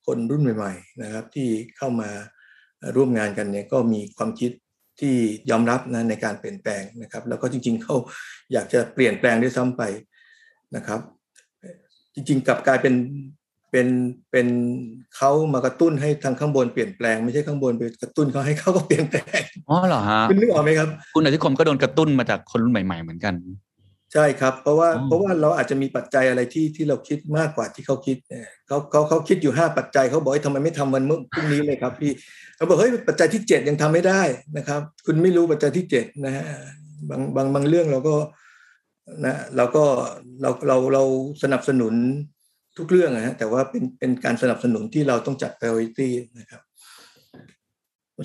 [0.06, 2.10] คนรุ่นใหม่ๆนะครับที่เข้ามา
[2.96, 4.50] ร่วมงานกันเนี่ยก็มีความคิด
[5.00, 5.14] ที่
[5.50, 7.96] ยอมรับนะในการเปลี่ยนแปลงนะครับ แล้วก็จริงๆเขา
[8.52, 9.82] อยากจะเปลี่ยนแปลงด้วยซ้ำไป
[10.76, 11.00] นะครับ
[12.14, 12.94] จริงๆกลับกลายเป็น
[13.70, 13.88] เป็น
[14.30, 14.48] เป็น
[15.16, 23.34] เขามากระตุ้นให้ทางข้างบนเปลี่ยนแปลงไม่ใช่ข้างบนไปกระตุ้นเขาให้เขาก็เปลี่ยนแปลงอ๋อเหรอฮะคุณนึกออกไหมครับ คุณอธิคมก็โดนกระตุ้นมาจากคนรุ่นใหม่ ๆ เหมือนกัน
[24.12, 28.16] ใช่ครับ เพราะว่าเพราะว่าเราอาจจะมีปัจจัยอะไรที่ที่เราคิดมากกว่าที่เขาคิด
[28.68, 32.12] เขาเขาเขาคิดอยู่ห้าปัจจัยเขาบอกทำไมไม่ทำวันเมื่อพรุ่งนี้เลยครับพี่
[32.56, 34.22] เขาบอกเฮ้ยปัจจัยที่เจ็ดยังทำไม่ได้
[34.56, 36.44] นะครับ คุณไม่รู้ปัจจัยที่เจ็ดนะฮะ
[37.10, 38.14] บางบางบางเรื่องเราก็
[39.24, 39.84] นะเราก็
[40.42, 41.02] เราเราเรา
[41.42, 41.94] สนับสนุน
[42.78, 46.62] ทุกเรื่องนะฮะแต่ว่าเป็นเป็นการสนับสนุนที่เราต้องจัด priority นะครับ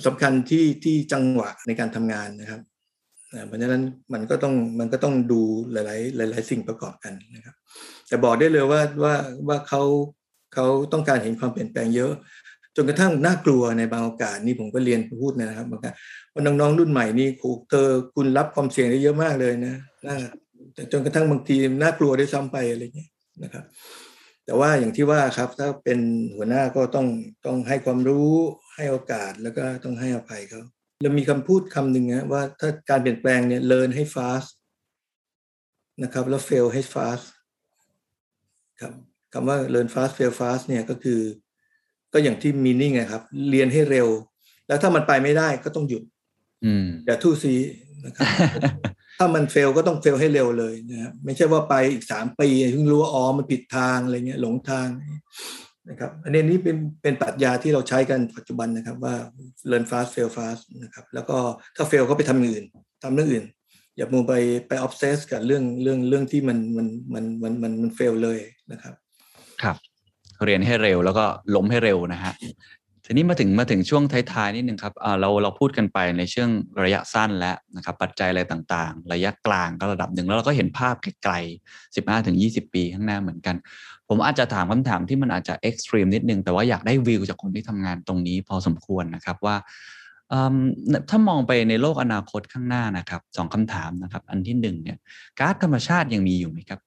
[0.06, 2.60] สำคัญที่ที่จังหวะในการทำงานนะครับ
[3.46, 3.82] เพราะฉะนั้น
[4.12, 5.40] มันก็ต้องมันก็ต้องดู
[5.72, 7.54] หลาย ๆ หลาย ๆ สิ่งประกอบกันนะครับ
[8.08, 9.14] แต่บอกได้เลยว่าว่า
[9.48, 9.82] ว่าเขา
[10.54, 12.12] เขาต้องการเห็นความเปลี่ยนแปลงเยอะ
[12.76, 15.94] จนกระทั่งน่ากลัวในบางโอกาสนี่ผมก็เรียนพูดนะครับบางครั้ง
[16.32, 19.74] ว่าน้องๆรุ่นใหม่นี่ครูเธอคุณรับความเสี่ยงได้เยอะมากเลยนะ
[20.06, 20.16] น่า
[20.92, 23.10] จนกระทั่งบางทีน่ากลัวได้ซ้ำไปอะไรเงี้ย
[23.42, 23.64] นะครับ
[24.44, 25.98] แต่ว่าอย่างที่ว่าครับถ้าเป็น
[26.34, 27.06] หัวหน้าก็ต้อง
[27.46, 28.28] ต้องให้ความรู้
[28.74, 30.62] ให้โอกาสแล้วก็ต้องให้อภัยเขา
[31.04, 34.48] เรามีคำพูดคำหนึ่งนะว่าถ้าการเปลี่ยนแปลงเนี่ย learn ให้ fast
[36.02, 37.24] นะครับ แล้ว fail ให้ fast
[38.80, 38.92] ครับ
[39.32, 41.20] คำว่า learn fast fail fast เนี่ยก็คือ
[42.12, 44.08] ก็อย่างที่ meaning นะครับ เรียนให้เร็ว
[44.66, 46.02] แล้วถ้ามันไปไม่ได้ก็ต้องหยุด
[47.06, 47.54] อย่าทู่ซี
[48.04, 48.26] นะครับ
[49.18, 54.86] ถ้ามันเฟลก็ต้องเฟลให้เร็วเลยนะครับไม่ใช่ว่าไปอีกสามปีเพิ่งรู้ว่าอ๋อมันผิดทางอะไรเงี้ยหลงทาง
[55.90, 59.14] นะครับอันนี้นี่เป็นเป็นปรัชญาที่เราใช้กันปัจจุบันนะครับว่า
[59.70, 61.36] learn fast fail fast นะครับแล้วก็
[61.76, 62.64] ถ้าเฟลก็ไปทำอื่น
[63.02, 63.46] ทำเรื่องอื่น
[63.96, 64.34] อย่ามัวไป
[64.68, 68.38] ไปออฟเซสกับเรื่องเรื่องเรื่องที่มันมันมันมันมันมันเฟลเลย
[68.72, 68.94] นะครับ
[69.62, 69.76] ครับ
[70.44, 71.24] เรียนให้เร็วแล้วก็
[71.54, 72.34] ล้มให้เร็วนะฮะ
[73.06, 76.50] ทีนี้มาถึงมาถึงช่วงท้ายๆนิดนึงครับเราเราพูดกันไปในช่วง
[76.82, 83.56] ระยะสั้นแล้วนะครับปัจจัยอะไรต่างๆ ระยะกลางก็ระดับหนึ่งแล้วเราก็เห็นภาพไกลๆ15ถึง20 ปีข้างหน้าเหมือนกัน
[84.08, 89.56] ผมอาจจะถามคำถามที่มันอาจจะเอ็กซ์ตรีมนิดนึง แต่ว่าอยากได้วิวจากคนที่ทำงานตรงนี้พอสมควรนะครับว่า
[91.10, 94.98] ถ้ามองไปในโลกอนาคตข้างหน้านะครับสองคำถามนะครับ อันที่หนึ่งเนี่ย
[95.38, 96.80] ก๊าซธรรมชาติยังมีอยู่ไหมครับ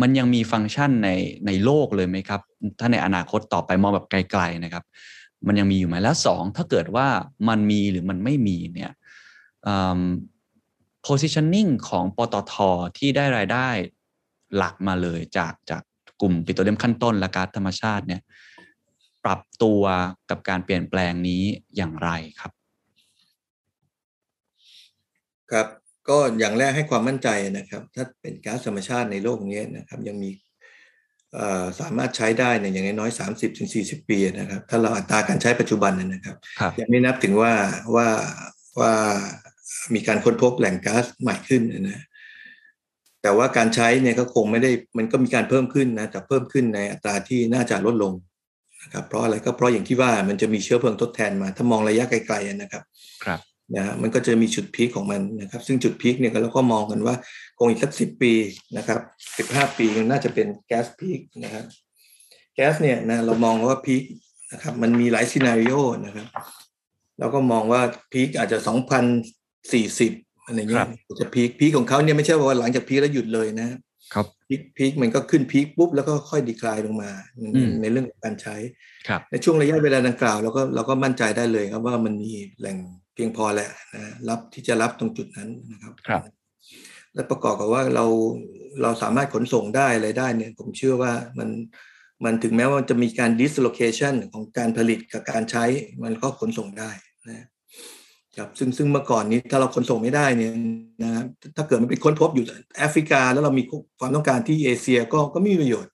[0.00, 1.10] มันยังมีฟังก์ชันใน
[1.46, 2.40] ในโลกเลยไหมครับ
[2.78, 4.84] ถ้าในอนาคตต่อไปมองแบบไกลๆนะครับ
[5.46, 7.06] มันยังมีอยู่ไหมแล้วสองถ้าเกิดว่า
[7.48, 8.92] มันมีหรือมันไม่มีเนี่ย
[11.06, 12.54] positioning ของปตท
[12.98, 13.68] ที่ได้รายได้
[14.56, 15.82] หลักมาเลยจากจาก
[16.20, 18.20] กลุ่มปิโตรเลียมขั้นต้นและก๊าซธรรมชาติเนี่ย
[19.24, 19.82] ปรับตัว
[20.30, 21.42] กับการเปลี่ยนแปลงนี้
[21.76, 22.10] อย่างไร
[22.40, 22.52] ครับ
[25.50, 25.66] ครับ
[26.08, 30.30] ก็อย่างแรกให้ความมั่นใจนะครับ ถ้าเป็นก๊าซธรรมชาติในโลกนี้นะครับ ยังมี
[31.80, 36.36] สามารถใช้ได้เนี่ยอย่างน้อยสามสิบถึงสี่สิบปีนะครับ ถ้าเราอัตราการใช้ปัจจุบันนะครับ
[36.80, 37.52] ยังไม่นับถึงว่า
[37.94, 38.08] ว่า
[38.80, 38.92] ว่า
[39.94, 42.04] มีการค้นพบแหล่งก๊าซใหม่ขึ้นนะ
[43.22, 48.12] แต่ว่าการใช้เนี่ยก็คงไม่ได้มันก็มีการเพิ่มขึ้นนะแต่เพิ่มขึ้นในอัตราที่น่าจะลดลง
[48.82, 52.82] นะครับเพราะอะไรก็เพราะอย่างที่ว่ามันจะมีเชื้อเพลิงทดแทนมา ถ้ามองระยะไกลๆนะครับ
[53.24, 53.40] ครับ
[53.76, 57.14] นะมันก็จะมีจุดพีคของมันนะครับซึ่งจุดพีคเนี่ยเราก็มองกันว่า
[57.58, 58.32] คงอีกสักสิบปี
[58.76, 59.00] นะครับ
[59.38, 61.64] สิบห้าปีน่าจะเป็นแก๊สพีคนะครับ
[62.54, 64.02] แก๊สเนี่ยนะเรามองว่าพีค
[64.52, 66.26] นะครับมันมีหลายซีนารีโอนะครับ
[67.18, 69.04] เราก็มองว่าพีคอาจจะสองพัน
[69.72, 70.12] สี่สิบ
[70.46, 70.86] อะไรเงี้ย
[71.20, 73.68] จะพีคพีคของเขาเนี่ยไม่ใช่ว่าหลังจากพีคแล้วหยุดเลยนะ
[74.14, 77.10] ครับพีคพีคมันก็ขึ้นพีคปุ๊บแล้วก็ค่อยดีคลายลงมา
[77.82, 78.56] ในเรื่องของการใช้
[79.30, 82.76] ในช่วงระยะเวลาดังกล่าวเราก็เราก็มั่นใจได้เลยครับว่ามันมีแหล่ง
[83.14, 86.22] เพียงพอแหละนะรับที่จะรับตรงจุดนั้นนะครับครับ
[87.14, 88.06] และประกอบกับว่าเรา
[88.82, 91.48] เราสามารถขนส่งได้อะไรได้เนี่ย ผมเชื่อว่ามัน
[92.24, 95.64] มันถึงแม้ว่าจะมีการ dislocation ของการผลิตกับการใช้
[96.04, 96.90] มันก็ขนส่งได้
[97.28, 97.46] นะ
[98.40, 100.52] ครับซึ่งซึ่งเมื่อก่อนนี้ถ้าเราขนส่งไม่ได้เนี่ย
[101.02, 101.26] นะครับ
[101.56, 102.44] ถ้าเกิดมันเป็นค้นพบอยู่
[102.78, 103.62] แอฟริกา แล้วเรามี
[104.00, 105.92] ความต้องการที่เอเชียก็ก็ไม่มีประโยชน์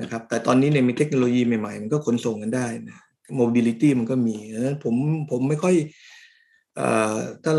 [0.00, 2.98] นะครับ แต่ตอนนี้เนี่ยมีเทคโนโลยีใหม่ๆ มันก็ขนส่งกันได้นะ
[3.36, 4.94] mobility มันก็มีดังนั้นผม
[5.30, 5.74] ผมไม่ค่อย
[7.44, 7.54] ถ้า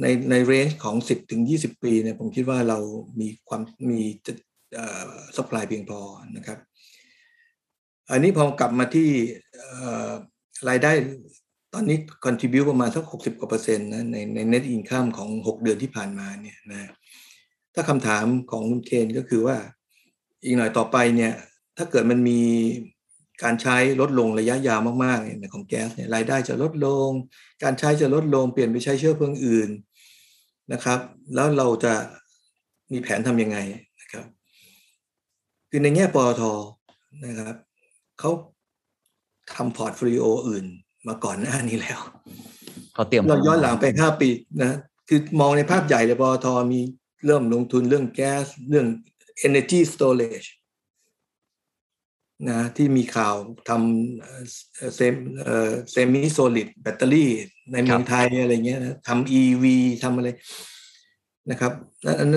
[0.00, 2.78] ในใน range ของ 10 ถึง 20 ปีเนี่ยผมคิดว่าเรา
[3.20, 4.00] มีความมี
[5.36, 6.00] supply เพียงพอ
[6.36, 6.58] นะครับ
[8.10, 9.08] อันนี้พอกลับมาที่
[10.68, 10.92] รายได้
[11.74, 16.90] ตอนนี้ contribute ประมาณสัก60กว่าเปอร์เซ็นต์นะในใน net income ของ6เดือนที่ผ่านมาเนี่ยนะ
[17.74, 19.56] ถ้าคำถามของคุณเคนก็คือว่า
[20.44, 21.32] อีกหน่อยต่อไปเนี่ย
[21.76, 22.40] ถ้าเกิดมันมี
[23.42, 27.10] การใช้ลดลงระยะยาวมากๆเนี่ยของแก๊สเนี่ยรายได้จะลดลง
[27.62, 29.70] การใช้จะลดลงเปลี่ยนไปใช้เชื้อเพลิงอื่น
[30.72, 31.00] นะครับ
[31.34, 31.94] แล้วเราจะ
[32.92, 33.58] มีแผนทำยังไง
[34.00, 34.26] นะครับ
[35.70, 36.42] คือในแง่ปตท
[37.24, 37.56] นะครับ
[38.18, 38.30] เขา
[39.54, 40.66] ทำ portfolio อื่น
[41.06, 42.00] มาก่อนหน้านี้แล้ว
[42.94, 44.28] เขาเตรียมเราย้อนหลังไปห้าปี
[44.62, 44.76] นะ
[45.08, 46.80] คือมองในภาพใหญ่เลยปตทมี
[47.26, 48.86] เริ่มลงทุนเรื่องแก๊สเรื่อง
[49.46, 50.48] energy storage
[52.50, 53.34] นะที่มีข่าว
[53.68, 55.14] ทำ semi
[55.92, 57.30] semi-solid แบตเตอรี่
[57.72, 60.28] ในเมืองไทยอะไรเงี้ยนะทำ EV ทำอะไร
[61.50, 61.72] นะครับ
[62.04, 62.36] นั้น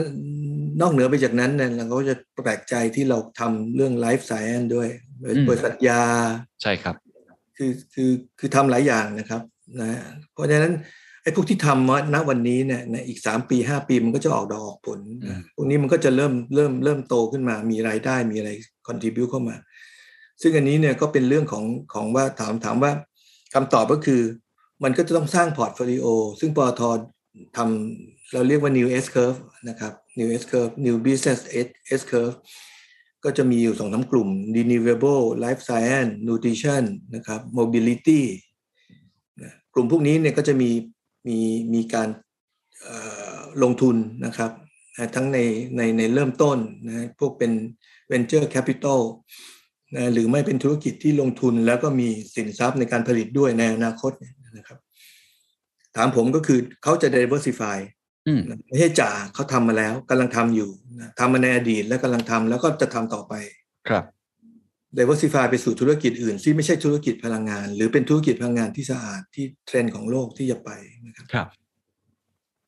[0.82, 4.88] นอกเหนือไปจากนั้นเนี่ยเราก็จะแปลกใจที่เราทำเรื่อง life science ด้วย
[5.48, 6.04] บริษัทยา
[6.62, 6.96] ใช่ครับ
[7.58, 9.42] คือคือคือทำหลายอย่างนะครับ
[9.80, 10.02] นะ
[10.34, 10.74] เพราะฉะนั้น
[11.24, 15.00] ไอ้พวกที่ทำณวันนี้เนี่ยในอีกสามปีห้าปีมันก็จะออกดอกออกผล
[15.56, 18.52] พวกนี้มันก็จะเริ่มเริ่มเริ่มโตขึ้นมา มีรายได้มีอะไร
[18.88, 19.56] contribute เข้ามา
[20.42, 22.92] ซึ่งอันนี้เนี่ยก็เป็นเรื่องของของว่าถามถามว่า
[23.54, 24.22] คำตอบก็คือ
[24.84, 26.06] มันก็จะต้องสร้าง portfolio
[26.40, 26.82] ซึ่งปตท
[27.58, 29.40] ทำเราเรียกว่า new S curve
[29.70, 31.40] นะครับ new S curve new business
[32.00, 32.36] S curve
[33.24, 36.84] ก็จะมีอยู่สองสากลุ่ม renewable life science nutrition
[37.16, 38.22] นะครับ mobility
[39.74, 40.70] กลุ่มพวกนี้เนี่ยก็จะมี
[41.28, 41.38] มี
[41.74, 42.10] มีการ
[43.64, 43.96] ลงทุน
[44.26, 44.52] นะครับ
[45.16, 45.38] ทั้งใน
[45.78, 46.58] ในในเริ่มต้น
[46.88, 47.52] นะพวกเป็น
[48.12, 49.00] venture capital
[49.96, 54.12] นะหรือไม่เป็นธุรกิจที่ลงทุนแล้วก็มีสินทรัพย์ในการผลิตด้วยในอนาคต
[54.58, 54.80] นะครับ
[55.96, 57.78] ถามผมก็คือเขาจะ diversify
[58.68, 60.70] ไม่ใช่จ่าเขาทำมาแล้วกำลังทำอยู่
[61.20, 63.34] ทำมาในอดีตแล้วกำลังทำแล้วก็จะทำต่อไป
[63.90, 64.04] ครับ
[64.98, 70.70] diversify ไปสู่ธุรกิจอื่นที่ไม่ใช่ธุรกิจพลังงาน หรือเป็นธุรกิจพลังงานที่สะอาดที่เทรนด์ของโลกที่จะไป
[71.08, 71.48] นะครับครับ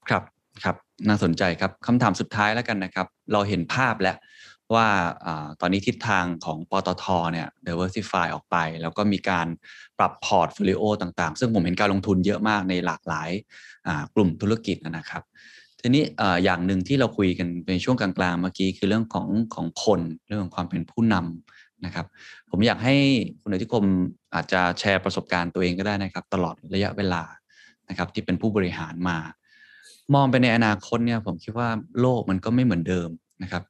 [0.09, 0.23] ครับ
[0.63, 0.75] ครับ
[1.07, 4.17] น่าสนใจครับคำถามสุดท้ายแล้วกันนะครับ เราเห็นภาพแล้ว
[4.73, 4.87] ว่า
[5.25, 5.27] อ
[5.61, 9.47] ตอนนี้ทิศทางของปตทเนี่ย diversify ออกไป แล้วก็มีการ
[9.99, 13.29] ปรับ portfolio ต่างๆ ซึ่งผมเห็นการลงทุนเยอะมากในหลากหลาย
[14.15, 15.23] กลุ่มธุรกิจนะครับ
[15.87, 16.05] ทีนี้
[16.43, 22.05] อย่างหนึ่งที่เราคุยกันในช่วงกลางๆเมื่อกี้คือเรื่องของของคนเรื่องของความเป็นผู้นำนะครับ
[22.49, 22.95] ผมอยากให้
[23.41, 23.83] คุณอธิคม
[24.35, 27.23] อาจจะแชร์ประสบการณ์ตัวเองก็ได้นะครับ ตลอดระยะเวลา
[27.89, 29.17] นะครับ ที่เป็นผู้บริหารมา
[30.13, 31.69] มองไปในอนาคตเนี่ยผมคิดว่า
[32.01, 33.09] โลกมันก็ไม่เหมือนเดิม
[33.43, 33.63] นะครับ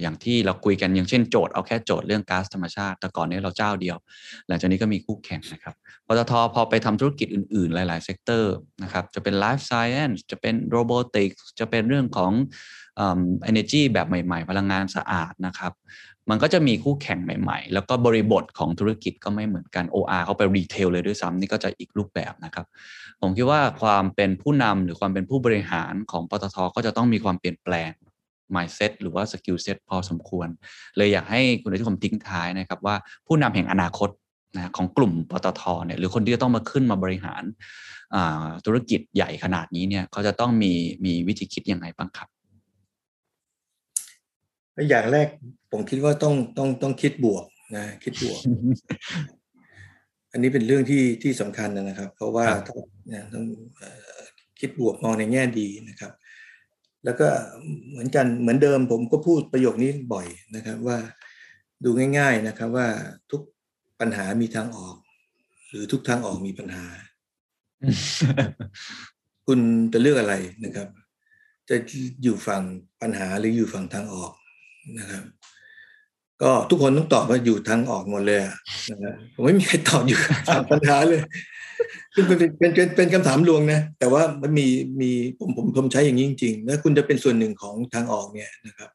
[0.00, 3.96] อย่างที่เราคุยกันอย่างเช่นโจทย์เอาแค่โจทย์เรื่องก๊าซธรรมชาติ แต่ก่อนนี้เราเจ้าเดียว
[4.48, 5.74] หลังจากนี้ก็มีคู่แข่งนะครับ
[6.06, 12.32] ปตทพอไปทำธุรกิจอื่นๆ หลาย ๆ sector นะครับจะเป็น Life Science จะเป็น Robotics จะเป็นเรื่องของ
[12.96, 15.72] เอ่อ Energy แบบใหม่ ๆ พลังงานสะอาดนะครับ
[16.30, 22.66] มันก็จะมีคู่แข่งใหม่ ๆ แล้วก็บริบทของธุรกิจก็ไม่เหมือนกัน OR เขาไปรีเทลเลยด้วยซ้ำนี่ก็จะอีกรูปแบบนะครับ
[23.20, 27.92] ผมคิดว่าความเป็นผู้นำหรือความเป็นผู้บริหารของปตทก็จะต้องมีความเปลี่ยนแปลง
[28.54, 30.48] mindset หรือว่า skill set พอสมควร
[30.96, 34.10] เลยอยากให้คุณอธิคมทิ้งท้ายนะครับว่าผู้นำแห่งอนาคต
[34.54, 37.42] นะของกลุ่มปตทเนี่ยหรือคนที่จะต้องมาขึ้นมาบริหาร
[38.14, 40.72] อ่าธุรกิจใหญ่ขนาดนี้เนี่ยเขาจะต้องมี
[41.04, 42.28] มีวิธีคิดยังไงบ้างครับ
[44.88, 45.28] อย่างแรก
[45.72, 47.44] ผมคิดว่าต้องต้องต้องคิดบวก
[47.76, 48.40] นะคิดบวก
[50.32, 52.78] อันนี้เป็นเรื่องที่ที่สำคัญนะครับ เพราะว่าครับต้อง
[53.08, 53.44] เนี่ยต้อง
[53.76, 53.88] เอ่
[54.18, 54.20] อ
[54.60, 56.12] คิดบวกมองในแง่ดีนะครับ
[57.04, 57.28] แล้วก็
[57.90, 60.26] เหมือนกันเหมือนเดิมผมก็พูดประโยคนี้บ่อย
[60.56, 60.98] นะครับว่า
[61.84, 62.88] ดูง่าย ๆนะครับว่า
[63.30, 63.42] ทุก
[64.00, 64.96] ปัญหามีทางออก
[65.68, 66.84] หรือทุกทางออกมีปัญหา
[69.46, 69.60] คุณ
[69.92, 70.34] จะเลือกอะไร
[70.64, 70.88] นะครับ
[71.68, 71.76] จะ
[72.22, 72.62] อยู่ฝั่ง
[73.02, 74.32] ปัญหาหรืออยู่ฝั่งทางออก
[74.98, 75.24] นะครับ
[76.42, 78.56] ก็ทุกคนต้องตอบว่าอยู่ทางออกหมดเลยอะ
[78.90, 81.22] นะครับผมไม่มีใครตอบอยู่ฝั่งปัญหาเลย
[82.14, 84.66] ซึ่งเป็นเป็นเป็นเป็นคำถามลวงนะ แต่ว่ามันมี
[85.00, 88.90] มีผมผมผมใช้อย่างนี้จริงๆแล้วคุณจะเป็นส่วนหนึ่งของทางออกเนี่ยนะครับ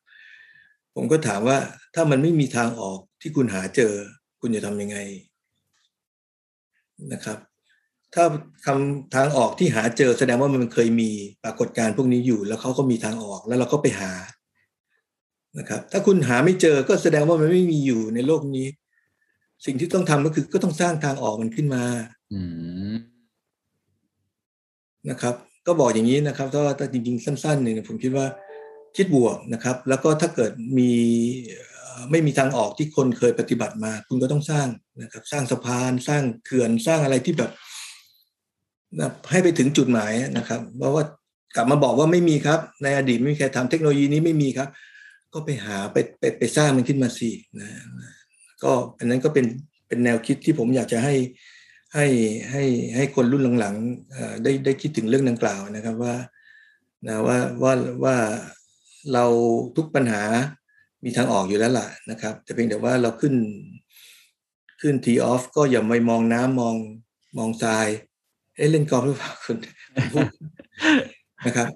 [0.96, 1.58] ผมก็ถามว่า
[1.96, 3.94] ถ้ามันไม่มีทางออกที่คุณหาเจอ
[4.42, 4.98] คุณจะทำยังไง
[7.14, 7.38] นะครับ
[8.14, 8.26] ถ้า
[8.66, 11.12] คำทางออกที่หาเจอแสดงว่ามันเคยมี
[11.44, 14.12] ปรากฏการณ์พวกนี้อยู่ แล้วเขาก็มีทางออกแล้วเราก็ไปหา
[15.60, 18.68] นะครับ ถ้าคุณหาไม่เจอก็แสดงว่ามันไม่มีอยู่ในโลกนี้
[19.66, 21.84] สิ่งที่ต้องทำก็คือก็ต้องสร้างทางออกมันขึ้นมา
[22.32, 22.42] อื
[22.94, 22.96] ม
[25.10, 25.36] นะครับ
[25.68, 28.26] ก็บอกอย่างนี้นะครับถ้าถ้าจริง ๆ สั้น ๆเนี่ยผมคิดว่า
[28.96, 30.92] คิดบวกนะครับ แล้วก็ถ้าเกิดมี
[32.12, 34.68] ไม่มีทางออกที่คนเคยปฏิบัติมา คุณก็ต้องสร้าง
[35.02, 37.52] นะครับ สร้างสะพานสร้างเขื่อนสร้างอะไรที่แบบ
[39.00, 41.04] นะให้ไปถึงจุดหมายนะครับ เพราะว่า
[41.56, 44.70] กลับมาบอกว่าไม่มีครับ ในอดีตไม่มีใครทำเทคโนโลยีนี้ไม่มีครับ
[45.34, 47.68] ก็ไปหาไปไปไปสร้างมันขึ้นมาสินะ
[48.64, 49.46] ก็อันนั้นก็เป็น
[49.88, 51.14] เป็นแนวคิดที่ผมอยากจะให้
[51.94, 52.06] ให้
[52.52, 52.64] ให้
[52.96, 56.16] ให้คนรุ่นหลังๆเอ่อได้ได้คิดถึงเรื่องดังกล่าวนะครับว่า
[57.08, 57.74] นะว่าว่า
[58.04, 58.16] ว่า
[59.14, 59.26] เรา
[59.76, 60.24] ทุกปัญหา
[61.04, 63.34] มีทางออกอยู่แล้วล่ะนะครับ แต่เพียงแต่ว่าเราขึ้น
[64.82, 66.76] ขึ้นทีออฟก็อย่าไปมองน้ำมอง
[67.38, 67.88] มองทราย
[68.56, 69.58] เอ๊ะเล่นกอล์ฟหรือเปล่าคุณ
[70.14, 70.28] พูด
[71.48, 71.68] นะครับ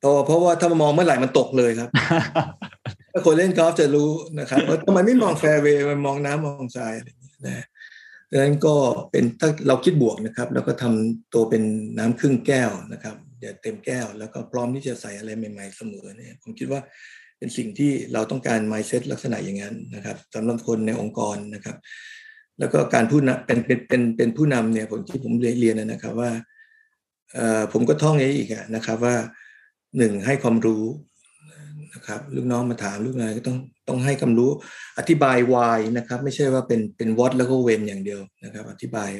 [0.00, 1.90] เพราะเพราะว่าถ้ามามองเมื่อไหร่มันตกเลยครับ
[3.12, 7.64] ถ้าคนเล่นกอล์ฟจะรู้นะครับว่าทำไมไม่มองแฟร์เวย์มันมองน้ำมองทรายอะไรอย่างเงี้ยนะ
[8.30, 8.74] ดังนั้นก็
[9.10, 11.62] เป็นถ้าเราคิดบวกนะครับ แล้วก็ทำตัวเป็น
[11.98, 16.80] น้ำครึ่งแก้วนะครับอย่าเต็มแก้ว แล้วก็พร้อมที่จะใส่อะไรใหม่ ๆเสมอเนี่ยผมคิดว่า
[17.38, 21.76] เป็นสิ่งที่เราต้องการ mindset ลักษณะอย่างนั้นนะครับสำหรับคนในองค์กรนะครับ
[22.58, 26.30] แล้วก็การผู้นำเป็นเป็นเป็นเป็นผู้นำเนี่ยผมที่ผมเรียนนะครับว่า
[27.34, 29.16] เอ่อผมก็ท่องอย่างนี้อีกนะครับว่า
[29.98, 30.84] หนึ่งให้ความรู้
[31.94, 33.56] นะครับลูกน้องมาถามลูกนายก็ต้อง
[33.88, 34.50] ต้องให้ความรู้
[34.98, 39.10] อธิบาย why นะครับ ไม่ใช่ว่าเป็นเป็น what แล้วก็ when อย่างเดียวนะครับ อธิบาย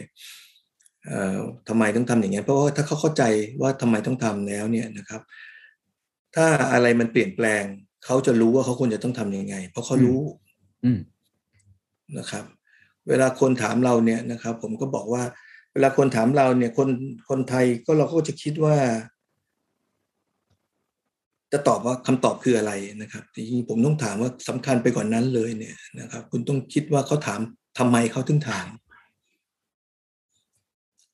[1.07, 3.23] เอ่อทำไมต้องทำอย่างเงี้ยเพราะว่าถ้าเขาเข้าใจ
[3.61, 5.21] ว่าทำไมต้องทำแล้วเนี่ยนะครับ
[6.37, 7.65] ถ้าอะไรมันเปลี่ยนแปลง
[8.05, 10.21] เขาจะรู้ว่าเขาควรจะต้องทำยังไง เพราะเขารู้
[10.85, 10.99] อืม
[12.19, 12.45] นะครับ
[13.09, 15.23] เวลาคนถามเราเนี่ยนะครับ ผมก็บอกว่า
[15.73, 16.89] เวลาคนถามเราเนี่ย คน
[17.29, 18.77] คนไทยก็เราก็จะคิดว่า
[21.53, 22.73] จะตอบว่าคำตอบคืออะไร
[23.03, 27.41] นะครับจริงๆผมต้องถามว่าสำคัญไปกว่านนั้นเลยเนี่ยนะครับ คุณต้องคิดว่าเขาถาม
[27.79, 28.67] ทำไมเขาถึงถาม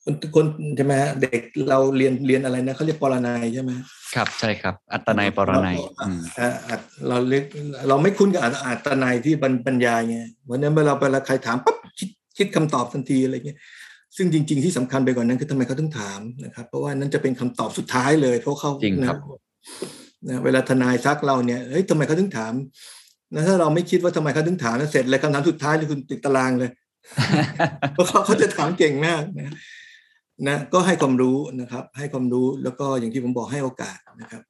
[0.05, 3.71] คนคนใช่ไหมฮะเด็กเราเรียนเรียนอะไรนะเขาเรียกปรนัยใช่ไหม
[4.15, 7.45] ครับใช่ครับ อัตนัยปรนัยอืมอ่าอัดเราเรียก
[7.89, 12.09] เราไม่คุ้นกับอัตอัตนัยที่บรรบรรยายไงเพราะฉะนั้นเวลาเวลาใครถามปั๊บคิด
[12.39, 13.59] คิดคำตอบทันทีอะไรเงี้ย
[14.17, 19.19] ซึ่งจริง ๆ ที่สำคัญไปกว่านนั้นคือทำไมเขาถึงถามนะครับ เพราะว่านั้นจะเป็นคำตอบสุดท้ายเลยเพราะเขาจริงครับ
[20.29, 22.53] นะเวลาทนายซักเราเนี่ยเฮ้ยทำไมเขาถึงถาม
[23.35, 26.71] นะถ้าเราไม่คิดว่าทำไมเขาถึงถามแล้วเสร็จเลยคำถามสุดท้ายเลยคุณติดตารางเลย
[27.93, 29.55] เพราะเขาเขาจะถามเก่งมากนะ
[30.49, 34.43] นะก็ให้ความรู้นะครับ ให้ความรู้แล้วก็อย่างที่ผมบอกให้โอกาสนะครับ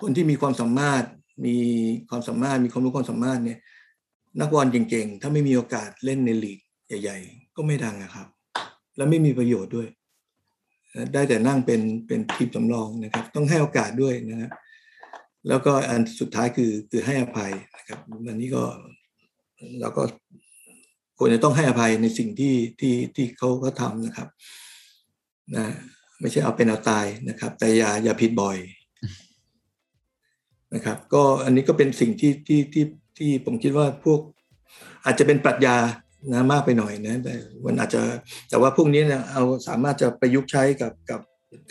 [0.00, 1.04] คนที่มีความสามารถ
[1.46, 1.56] มี
[2.10, 3.58] ความสามารถมีความรู้ความสามารถเนี่ย
[4.38, 6.58] นักบอลเก่งๆ ถ้าไม่มีโอกาสเล่นในลีก
[7.02, 8.26] ใหญ่ ๆ ก็ไม่ดังนะครับ
[8.96, 9.88] แล้วไม่มีประโยชน์ด้วย
[11.12, 14.50] ได้แต่นั่งเป็นเป็นทีมสำรองนะครับ ต้องให้โอกาสด้วยนะครับ
[15.48, 18.62] แล้วก็อันสุดท้ายคือคือให้อภัยนะครับอันนี้ก็
[19.80, 20.02] เราก็
[21.18, 24.28] ควรจะต้องให้อภัยในสิ่งที่ที่ที่เขาเขาทำนะครับ
[25.56, 25.64] นะ
[26.20, 28.56] ไม่ใช่เอาเป็นเอาตายนะครับ แต่อย่าอย่าผิดบ่อย
[30.74, 32.84] นะครับ ก็อันนี้ก็เป็นสิ่งที่ที่ที่
[33.18, 34.20] ที่ผมคิดว่าพวก
[35.04, 35.76] อาจจะเป็นปรัชญา
[36.32, 37.34] นะมากไปหน่อยนะแต่
[37.64, 38.02] มันอาจจะ
[38.48, 41.20] แต่ว่าพวกนี้เนี่ยเอาสามารถจะประยุกต์ใช้กับกับ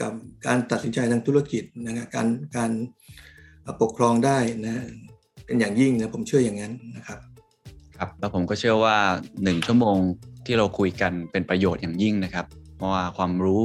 [0.01, 0.13] กับ
[0.45, 2.71] การตัดสินใจทางธุรกิจนะครับการการ
[3.81, 4.83] ปกครองได้นะ
[5.45, 7.19] เป็นอย่างยิ่งนะผมเชื่ออย่างนั้นนะครับ
[7.97, 8.97] ครับแล้วผมก็เชื่อว่า
[9.43, 9.97] หนึ่งชั่วโมง
[10.45, 12.45] ที่เราคุยกันเป็นประโยชน์อย่างยิ่งนะครับ
[12.75, 13.63] เพราะว่าความรู้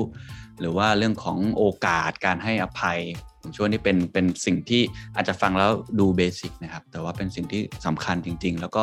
[0.61, 3.00] หรือว่าเรื่องของโอกาสการให้อภัย
[3.40, 4.82] ผมเชื่อนี่เป็นเป็นสิ่งที่
[5.14, 8.82] อาจจะฟังแล้วดูเบสิกนะครับ แต่ว่าเป็นสิ่งที่สำคัญจริง ๆ แล้วก็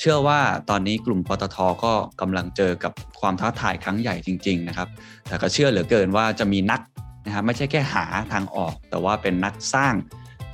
[0.00, 4.88] เชื่อว่าตอนนี้กลุ่มปตทก็กำลังเจอกับความท้าทายครั้งใหญ่จริง ๆ นะครับ
[5.28, 6.80] แต่ก็เชื่อเหลือเกินว่าจะมีนัก
[7.26, 9.94] นะครับไม่ใช่แค่หาทางออก แต่ว่าเป็นนักสร้าง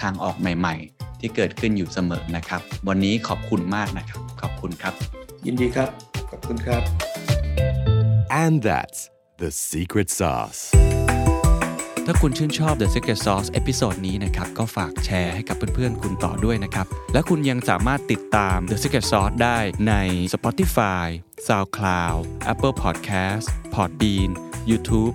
[0.02, 4.94] ทางออกใหม่ๆ ที่เกิดขึ้นอยู่เสมอนะครับ วันนี้ขอบคุณมากนะครับ ขอบคุณครับ
[5.46, 5.88] ยินดีครับ
[6.30, 6.82] ขอบคุณครับ
[8.42, 9.00] And that's
[9.42, 10.62] the secret sauce.
[12.06, 19.94] ถ้าคุณชื่นชอบ The Secret Sauce episode นี้นะครับ ก็ฝากแชร์ให้กับเพื่อนๆ คุณต่อด้วยนะครับ และคุณยังสามารถติดตาม The Secret Sauce ได้ใน
[20.34, 21.06] Spotify,
[21.46, 22.20] SoundCloud,
[22.52, 24.30] Apple Podcast, Podbean,
[24.70, 25.14] YouTube